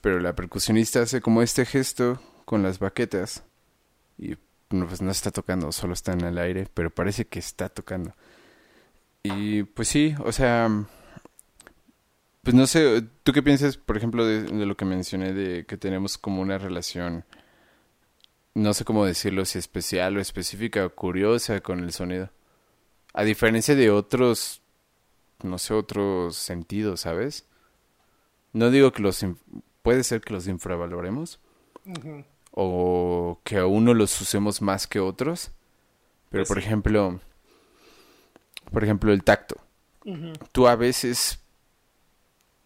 [0.00, 3.44] Pero la percusionista hace como este gesto con las baquetas.
[4.18, 4.36] Y
[4.70, 8.14] pues no está tocando, solo está en el aire, pero parece que está tocando.
[9.22, 10.68] Y pues sí, o sea.
[12.42, 16.18] pues no sé, ¿tú qué piensas, por ejemplo, de, lo que mencioné de que tenemos
[16.18, 17.24] como una relación,
[18.54, 22.30] no sé cómo decirlo, si especial o específica o curiosa con el sonido?
[23.12, 24.62] A diferencia de otros,
[25.42, 27.46] no sé, otros sentidos, ¿sabes?
[28.52, 29.24] No digo que los...
[29.82, 31.40] Puede ser que los infravaloremos
[31.86, 32.24] Ujú.
[32.52, 35.50] O que a uno los usemos más que otros.
[36.30, 36.64] Pero Pues por sí.
[36.66, 37.20] ejemplo,
[38.72, 39.56] por ejemplo, el tacto.
[40.52, 41.40] Tú a veces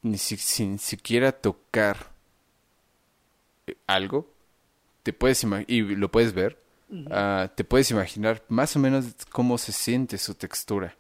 [0.03, 1.97] ni si- sin siquiera tocar
[3.67, 4.31] eh, algo,
[5.03, 6.59] te puedes y lo puedes ver,
[7.11, 10.97] ah, te puedes imaginar más o menos cómo se siente su textura.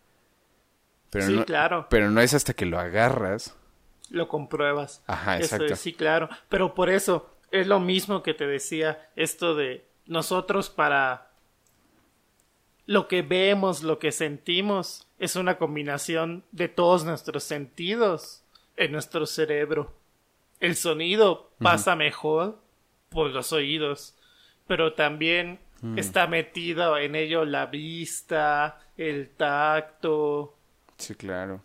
[1.11, 1.87] Pero sí, no, claro.
[1.91, 3.55] pero no es hasta que lo agarras.
[4.11, 5.03] Lo compruebas.
[5.07, 5.75] Ajá, Eso exacto.
[5.75, 6.29] es, sí, claro.
[6.49, 11.31] Pero por eso es lo mismo que te decía, esto de nosotros para
[12.87, 18.43] lo que vemos, lo que sentimos, es una combinación de todos nuestros sentidos
[18.77, 19.95] en nuestro cerebro.
[20.61, 22.61] El sonido pasa mejor
[23.09, 24.15] por los oídos,
[24.67, 25.61] pero también
[25.97, 30.55] está metido en ello la vista, el tacto,
[30.99, 31.61] Sí, claro.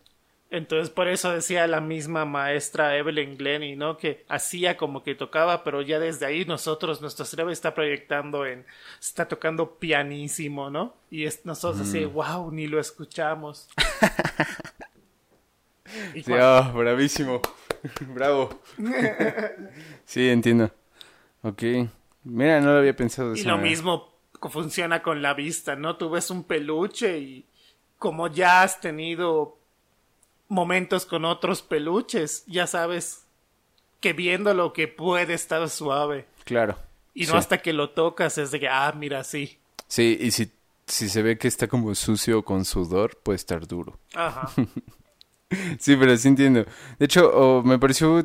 [0.52, 3.98] Entonces, por eso decía la misma maestra Evelyn Glennie, ¿no?
[3.98, 8.66] Que hacía como que tocaba, pero ya desde ahí nosotros, nuestro cerebro está proyectando en,
[9.00, 10.96] está tocando pianísimo, ¿no?
[11.12, 13.70] Y es, nosotros así, wow, ni lo escuchamos.
[16.14, 17.42] Y Sí, cuan- oh, bravísimo.
[18.14, 18.62] Bravo.
[20.06, 20.72] sí, entiendo.
[21.42, 21.64] Ok.
[22.26, 23.70] Mira, no lo había pensado de y lo manera.
[23.70, 24.14] mismo
[24.52, 25.98] funciona con la vista, ¿no?
[25.98, 27.46] Tú ves un peluche y
[27.98, 29.58] como ya has tenido
[30.50, 33.24] momentos con otros peluches, ya sabes
[34.02, 36.26] que viéndolo que puede estar suave.
[36.44, 36.78] Claro.
[37.14, 37.38] Y no Sí.
[37.38, 39.58] hasta que lo tocas es de que, ah, mira, sí.
[39.88, 40.52] Sí, y si,
[40.88, 43.98] si se ve que está como sucio con sudor, puede estar duro.
[44.14, 44.50] Ajá.
[45.80, 46.64] Sí, pero sí entiendo.
[47.00, 48.20] De hecho, oh, me pareció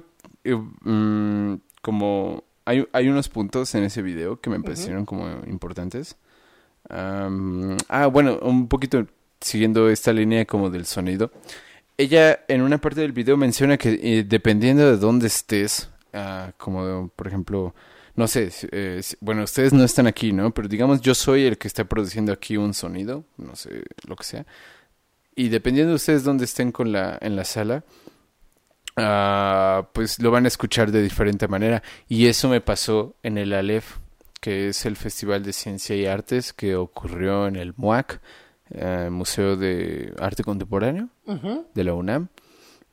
[0.44, 2.44] eh, mm, como...
[2.66, 6.16] Hay, hay unos puntos en ese video que me parecieron como importantes.
[6.90, 9.06] Ah, bueno, un poquito
[9.40, 11.30] siguiendo esta línea como del sonido.
[11.96, 17.08] Ella en una parte del video menciona que eh, dependiendo de dónde estés, ah, como
[17.08, 17.74] por ejemplo,
[18.16, 20.52] no sé, eh, bueno, ustedes no están aquí, ¿no?
[20.52, 24.24] Pero digamos yo soy el que está produciendo aquí un sonido, no sé, lo que
[24.24, 24.46] sea.
[25.36, 27.84] Y dependiendo de ustedes dónde estén con la, en la sala,
[28.96, 31.82] ah, pues lo van a escuchar de diferente manera.
[32.08, 33.98] Y eso me pasó en el Aleph,
[34.40, 38.20] que es el Festival de Ciencia y Artes que ocurrió en el MUAC,
[38.74, 41.08] eh, Museo de Arte Contemporáneo
[41.74, 42.28] de la UNAM.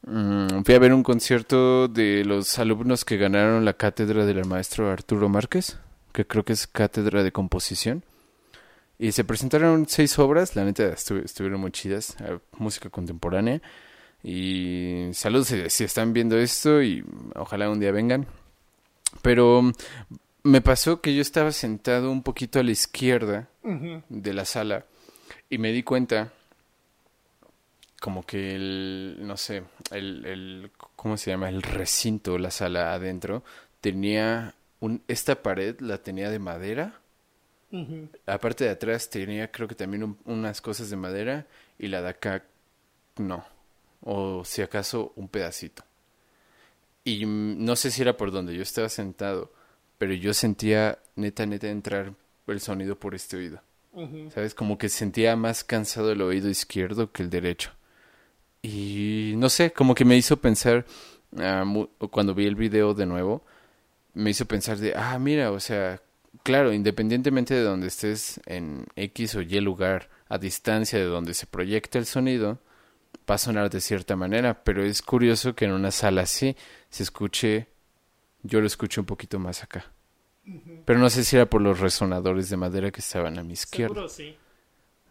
[0.03, 4.89] Mm, fui a ver un concierto de los alumnos que ganaron la cátedra del maestro
[4.89, 5.77] Arturo Márquez,
[6.11, 8.03] que creo que es cátedra de composición.
[8.97, 13.61] Y se presentaron seis obras, la neta estu- estuvieron muy chidas, eh, música contemporánea.
[14.23, 17.03] Y saludos si, están viendo esto y
[17.35, 18.27] ojalá un día vengan.
[19.23, 19.71] Pero mm,
[20.43, 23.49] me pasó que yo estaba sentado un poquito a la izquierda
[24.09, 24.85] de la sala
[25.51, 26.31] y me di cuenta
[27.99, 31.49] como que el, no sé, el, el, ¿cómo se llama?
[31.49, 33.43] El recinto, la sala adentro,
[33.79, 36.99] tenía un, esta pared la tenía de madera.
[37.71, 38.09] Ujú.
[38.25, 41.45] La parte de atrás tenía creo que también un- unas cosas de madera
[41.77, 42.43] y la de acá
[43.17, 43.45] no.
[44.01, 45.83] O si acaso un pedacito.
[47.03, 49.51] Y no sé si era por donde yo estaba sentado,
[49.97, 52.13] pero yo sentía neta, neta entrar
[52.47, 53.61] el sonido por este oído.
[54.33, 54.55] ¿Sabes?
[54.55, 57.71] Como que sentía más cansado el oído izquierdo que el derecho.
[58.61, 60.85] Y no sé, como que me hizo pensar,
[61.37, 61.65] ah,
[62.11, 63.43] cuando vi el video de nuevo,
[64.13, 66.01] me hizo pensar de, ah, mira, o sea,
[66.43, 71.47] claro, independientemente de donde estés en X o Y lugar, a distancia de donde se
[71.47, 72.59] proyecta el sonido,
[73.29, 76.55] va a sonar de cierta manera, pero es curioso que en una sala así
[76.89, 77.67] se escuche,
[78.43, 79.91] yo lo escucho un poquito más acá.
[80.85, 83.93] Pero no sé si era por los resonadores de madera que estaban a mi izquierda.
[83.93, 84.35] Seguro sí.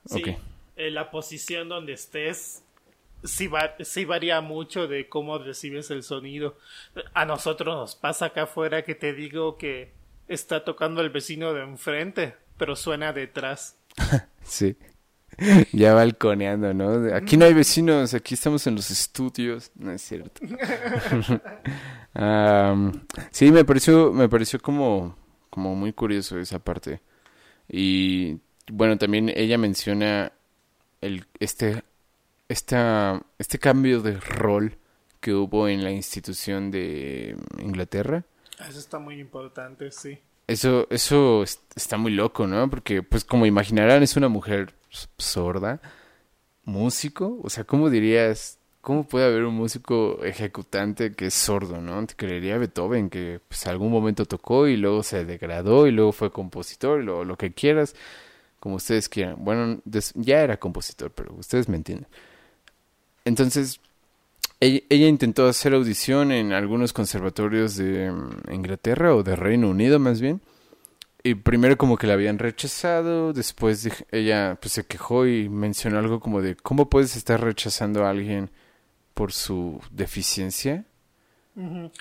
[0.07, 0.37] Sí.
[0.76, 2.62] Eh, la posición donde estés
[3.22, 6.57] sí, va- sí varía mucho de cómo recibes el sonido.
[7.14, 9.93] A nosotros nos pasa acá afuera que te digo que
[10.26, 13.76] está tocando el vecino de enfrente, pero suena detrás.
[14.43, 14.76] Sí.
[15.72, 17.14] Ya balconeando, ¿no?
[17.14, 19.70] Aquí no hay vecinos, aquí estamos en los estudios.
[19.76, 20.41] No es cierto.
[23.31, 25.16] Sí, me pareció, me pareció como,
[25.51, 27.01] como muy curioso esa parte.
[27.69, 28.39] Y
[28.73, 30.33] bueno, también ella menciona
[31.01, 31.83] el, este,
[32.49, 34.77] esta, este cambio de rol
[35.21, 38.25] que hubo en la institución de Inglaterra.
[38.69, 40.19] Eso está muy importante, sí.
[40.47, 42.69] Eso, eso es- está muy loco, ¿no?
[42.71, 44.75] Porque, pues, como imaginarán, es una mujer
[45.19, 45.81] sorda,
[46.65, 47.39] músico.
[47.43, 52.07] O sea, ¿cómo dirías ¿Cómo puede haber un músico ejecutante que es sordo, no?
[52.07, 56.33] Te creería Beethoven, que pues algún momento tocó y luego se degradó y luego fue
[56.33, 57.95] compositor, lo, lo que quieras,
[58.59, 59.37] como ustedes quieran.
[59.39, 59.81] Bueno,
[60.14, 62.09] ya era compositor, pero ustedes me entienden.
[63.24, 63.81] Entonces,
[64.61, 70.20] ella, intentó hacer audición en algunos conservatorios de mm, Inglaterra o de Reino Unido más
[70.20, 70.43] bien.
[71.22, 76.20] Y primero como que la habían rechazado, después ella pues se quejó y mencionó algo
[76.20, 78.51] como de ¿cómo puedes estar rechazando a alguien
[79.21, 80.87] por su deficiencia?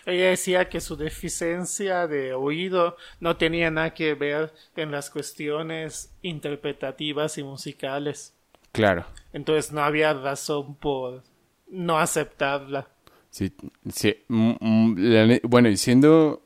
[0.05, 6.13] Ella decía que su deficiencia de oído no tenía nada que ver en las cuestiones
[6.21, 8.33] interpretativas y musicales.
[8.71, 11.23] Claro, Entonces no había razón por
[11.69, 12.87] no aceptarla.
[13.31, 13.51] sí,
[13.93, 16.41] sí, mm, mm, bueno, y siendo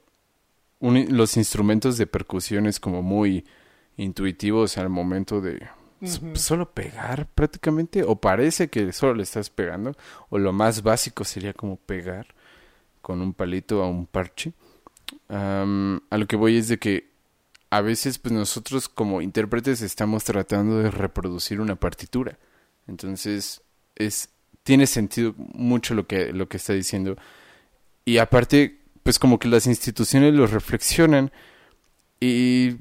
[0.79, 3.45] un- los instrumentos de percusión es como muy
[3.95, 5.67] intuitivos al momento de
[6.33, 9.95] solo pegar prácticamente, o parece que solo le estás pegando,
[10.29, 12.27] o lo más básico sería como pegar
[13.01, 14.53] con un palito a un parche.
[15.29, 15.65] A
[16.17, 17.09] lo que voy es de que
[17.69, 22.37] a veces pues nosotros como intérpretes estamos tratando de reproducir una partitura.
[22.87, 23.61] Entonces
[23.95, 24.29] es
[24.63, 27.15] tiene sentido mucho lo que lo que está diciendo.
[28.05, 31.31] Y aparte pues como que las instituciones lo reflexionan
[32.19, 32.77] y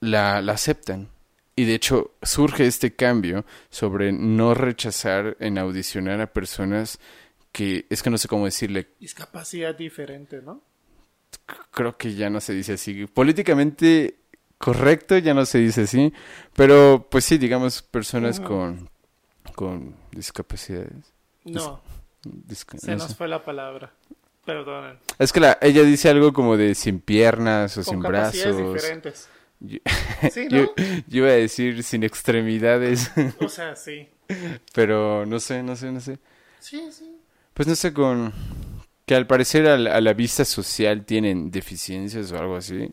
[0.00, 1.08] la, la aceptan.
[1.56, 6.98] Y de hecho surge este cambio sobre no rechazar en audicionar a personas
[7.52, 10.60] que es que no sé cómo decirle, Discapacidad diferente, ¿no?
[11.70, 13.06] creo que ya no se dice así.
[13.06, 14.16] Políticamente
[14.58, 16.12] correcto ya no se dice así,
[16.54, 18.88] pero pues sí, digamos personas con
[19.54, 21.12] con discapacidades.
[21.44, 21.80] No,
[22.52, 23.14] se no nos sé.
[23.14, 23.92] fue la palabra.
[24.44, 24.98] Perdonen.
[25.18, 28.56] Es que la, ella dice algo como de sin piernas o Con sin brazos.
[28.56, 29.28] diferentes.
[29.66, 29.78] Yo,
[30.30, 30.66] Sí, ¿no?
[31.06, 33.10] yo iba a decir sin extremidades,
[33.40, 34.08] O sea, sí.
[34.74, 36.18] pero no sé, no sé, no sé.
[36.60, 37.16] Sí, sí.
[37.54, 38.32] Pues no sé, con
[39.06, 42.90] que al parecer a la, a la vista social tienen deficiencias o algo así,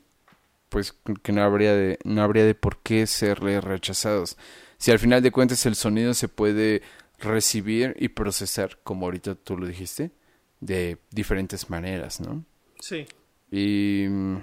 [0.69, 0.93] pues
[1.23, 4.37] que no habría de, no habría de por qué serle rechazados.
[4.77, 6.81] Si al final de cuentas el sonido se puede
[7.19, 10.11] recibir y procesar, como ahorita tú lo dijiste,
[10.59, 12.43] de diferentes maneras, ¿no?
[12.79, 13.05] Sí.
[13.51, 14.37] Y mm,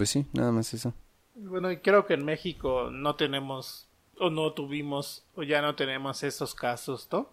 [0.00, 0.94] pues sí, nada más eso.
[1.34, 3.86] Bueno, y creo que en México no tenemos,
[4.18, 7.28] o no tuvimos, o ya no tenemos esos casos, ¿no?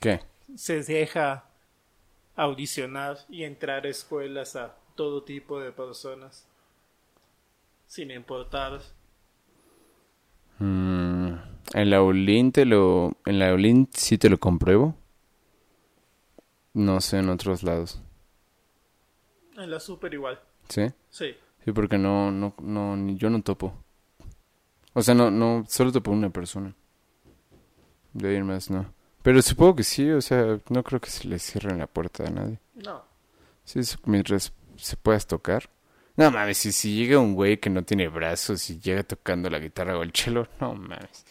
[0.00, 0.22] ¿Qué?
[0.54, 1.44] Se deja
[2.34, 6.48] audicionar y entrar a escuelas a todo tipo de personas.
[7.86, 8.80] Sin importar.
[10.58, 11.34] Mm,
[11.74, 14.94] en la Olin te lo, en la Olin sí te lo compruebo.
[16.72, 18.00] No sé en otros lados.
[19.58, 20.40] En la super igual.
[20.70, 20.86] ¿Sí?
[21.10, 21.36] Sí.
[21.66, 23.74] Sí, porque no, no, no, ni yo no topo.
[24.92, 26.72] O sea, no, no, solo topo una persona.
[28.12, 28.94] De ahí en más no.
[29.20, 32.30] Pero supongo que sí, o sea, no creo que se le cierren la puerta a
[32.30, 32.60] nadie.
[32.76, 33.02] No.
[33.64, 35.68] Sí, es mientras se puedas tocar.
[36.14, 39.58] No mames, si, si llega un güey que no tiene brazos y llega tocando la
[39.58, 41.26] guitarra o el cello, no mames.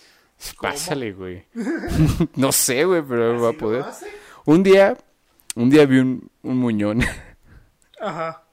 [0.62, 1.46] Pásale, güey.
[2.36, 3.86] no sé, güey, pero va a ¿Así lo poder.
[4.44, 4.98] Un día,
[5.56, 7.00] un día vi un, un muñón.
[8.02, 8.45] Ajá.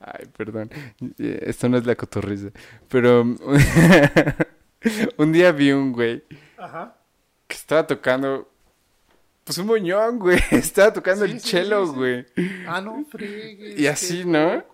[0.00, 0.70] Ay, perdón.
[1.18, 2.48] Eh, Esto no es la cotorriza.
[2.88, 3.22] Pero
[5.16, 6.22] un día vi un güey
[6.58, 6.96] Ajá.
[7.46, 8.48] que estaba tocando.
[9.44, 10.38] Pues un muñón, güey.
[10.52, 11.68] Estaba tocando Sí, el sí, sí.
[11.94, 12.26] güey.
[12.66, 13.78] Ah, no friegues.
[13.78, 14.64] Y así, ¿no?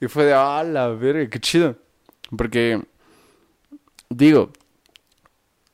[0.00, 1.76] y fue de, ah, la verga, qué chido.
[2.36, 2.80] Porque,
[4.08, 4.52] digo,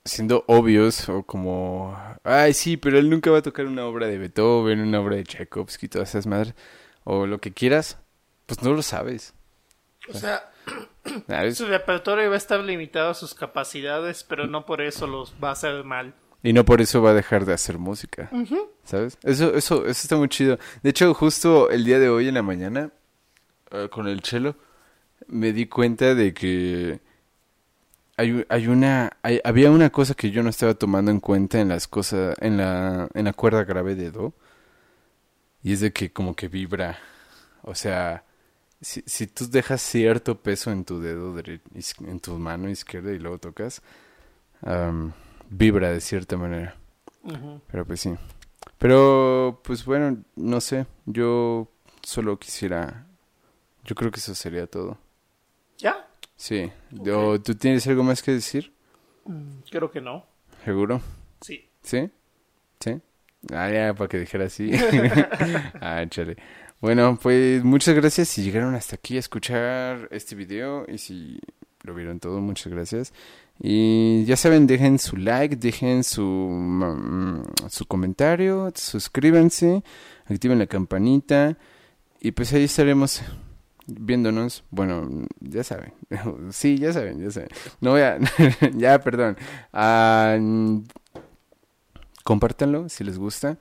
[0.05, 1.95] siendo obvios o como,
[2.25, 5.25] ay, sí, pero él nunca va a tocar una obra de Beethoven, una obra de
[5.25, 6.55] Tchaikovsky, todas esas madres,
[7.05, 7.99] o lo que quieras,
[8.47, 9.35] pues no lo sabes.
[10.09, 10.51] O sea,
[11.29, 11.57] ¿sabes?
[11.59, 15.51] su repertorio va a estar limitado a sus capacidades, pero no por eso los va
[15.51, 16.15] a hacer mal.
[16.43, 18.29] Y no por eso va a dejar de hacer música,
[18.85, 19.17] ¿sabes?
[19.23, 20.59] Eso, eso, eso está muy chido.
[20.83, 22.91] De hecho, justo el día de hoy en la mañana,
[23.71, 24.57] eh, con el chelo,
[25.29, 27.01] me di cuenta de que
[28.17, 31.69] hay, hay una, hay- había una cosa que yo no estaba tomando en cuenta en
[31.69, 34.35] las cosas, en la, en la cuerda grave de do,
[35.63, 36.99] y es de que como que vibra,
[37.63, 38.25] o sea,
[38.83, 43.39] si, si tú dejas cierto peso en tu dedo en tu mano izquierda y luego
[43.39, 43.81] tocas,
[44.63, 45.13] am,
[45.49, 46.77] vibra de cierta manera.
[47.69, 48.15] Pero pues sí.
[48.79, 50.87] Pero pues bueno, no sé.
[51.07, 51.69] Yo
[52.03, 53.07] solo quisiera.
[53.85, 54.99] Yo creo que eso sería todo.
[55.79, 56.09] ¿Ya?
[56.37, 56.71] Sí.
[57.13, 58.73] ¿O ¿Tú tienes algo más que decir?
[59.25, 60.27] Mm, Creo que no.
[60.65, 61.01] ¿Seguro?
[61.41, 61.69] Sí.
[61.83, 62.11] ¿Sí?
[62.81, 63.01] ¿Sí?
[63.53, 64.71] Ah, ya, para que dijera así.
[65.81, 66.37] ah, chale.
[66.83, 71.39] Bueno, pues muchas gracias si llegaron hasta aquí a escuchar este video y si
[71.83, 73.15] lo vieron todo, muchas gracias.
[73.61, 79.85] Y ya saben, dejen su like, dejen su, mm, su comentario, suscríbanse,
[80.27, 81.57] activen la campanita
[82.21, 83.23] y pues ahí estaremos
[83.87, 84.65] viéndonos.
[84.71, 85.09] Bueno,
[85.39, 85.93] ya saben,
[86.51, 87.51] sí, ya saben, ya saben.
[87.81, 88.19] No voy a,
[88.75, 89.37] ya, perdón.
[89.73, 90.37] Ah,
[92.25, 93.57] compártanlo si les gusta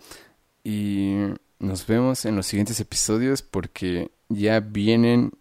[0.63, 1.17] y
[1.61, 5.31] nos vemos en los siguientes episodios porque ya vienen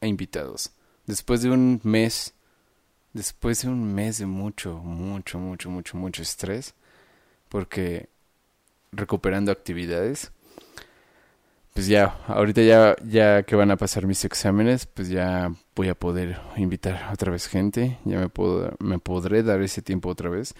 [0.00, 0.70] invitados.
[1.06, 2.34] Después de un mes,
[3.12, 6.72] después de un mes de mucho, mucho, mucho, mucho, mucho estrés,
[7.48, 8.08] porque
[8.92, 10.30] recuperando actividades,
[11.74, 15.96] pues ya, ahorita ya, ya que van a pasar mis exámenes, pues ya voy a
[15.96, 20.54] poder invitar otra vez gente, ya me, puedo, me podré dar ese tiempo otra vez.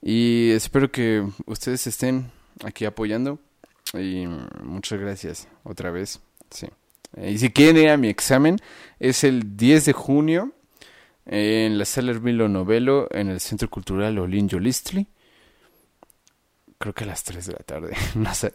[0.00, 2.30] Y espero que ustedes estén
[2.64, 3.38] aquí apoyando.
[3.94, 4.26] Y
[4.62, 6.20] muchas gracias otra vez.
[6.50, 6.68] Sí.
[7.16, 8.58] Y si quieren ir a mi examen,
[8.98, 10.52] es el 10 de junio
[11.26, 15.06] en la sala Hermilo Novelo en el Centro Cultural Olin Yolistli.
[16.78, 17.96] Creo que a las 3 de la tarde.
[18.14, 18.54] No sé.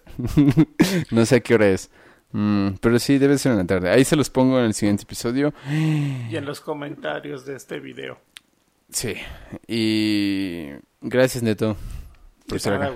[1.11, 1.89] no sé a qué hora es.
[2.31, 3.89] Mm, pero sí, debe ser en la tarde.
[3.89, 5.53] Ahí se los pongo en el siguiente episodio.
[5.69, 8.19] Y en los comentarios de este video.
[8.89, 9.15] Sí.
[9.67, 10.69] Y
[11.01, 11.75] gracias, Neto.
[12.47, 12.91] Por estar acá.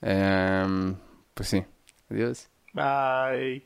[0.00, 0.94] Um,
[1.34, 1.64] pues sí.
[2.10, 2.50] Adiós.
[2.74, 3.62] Bye.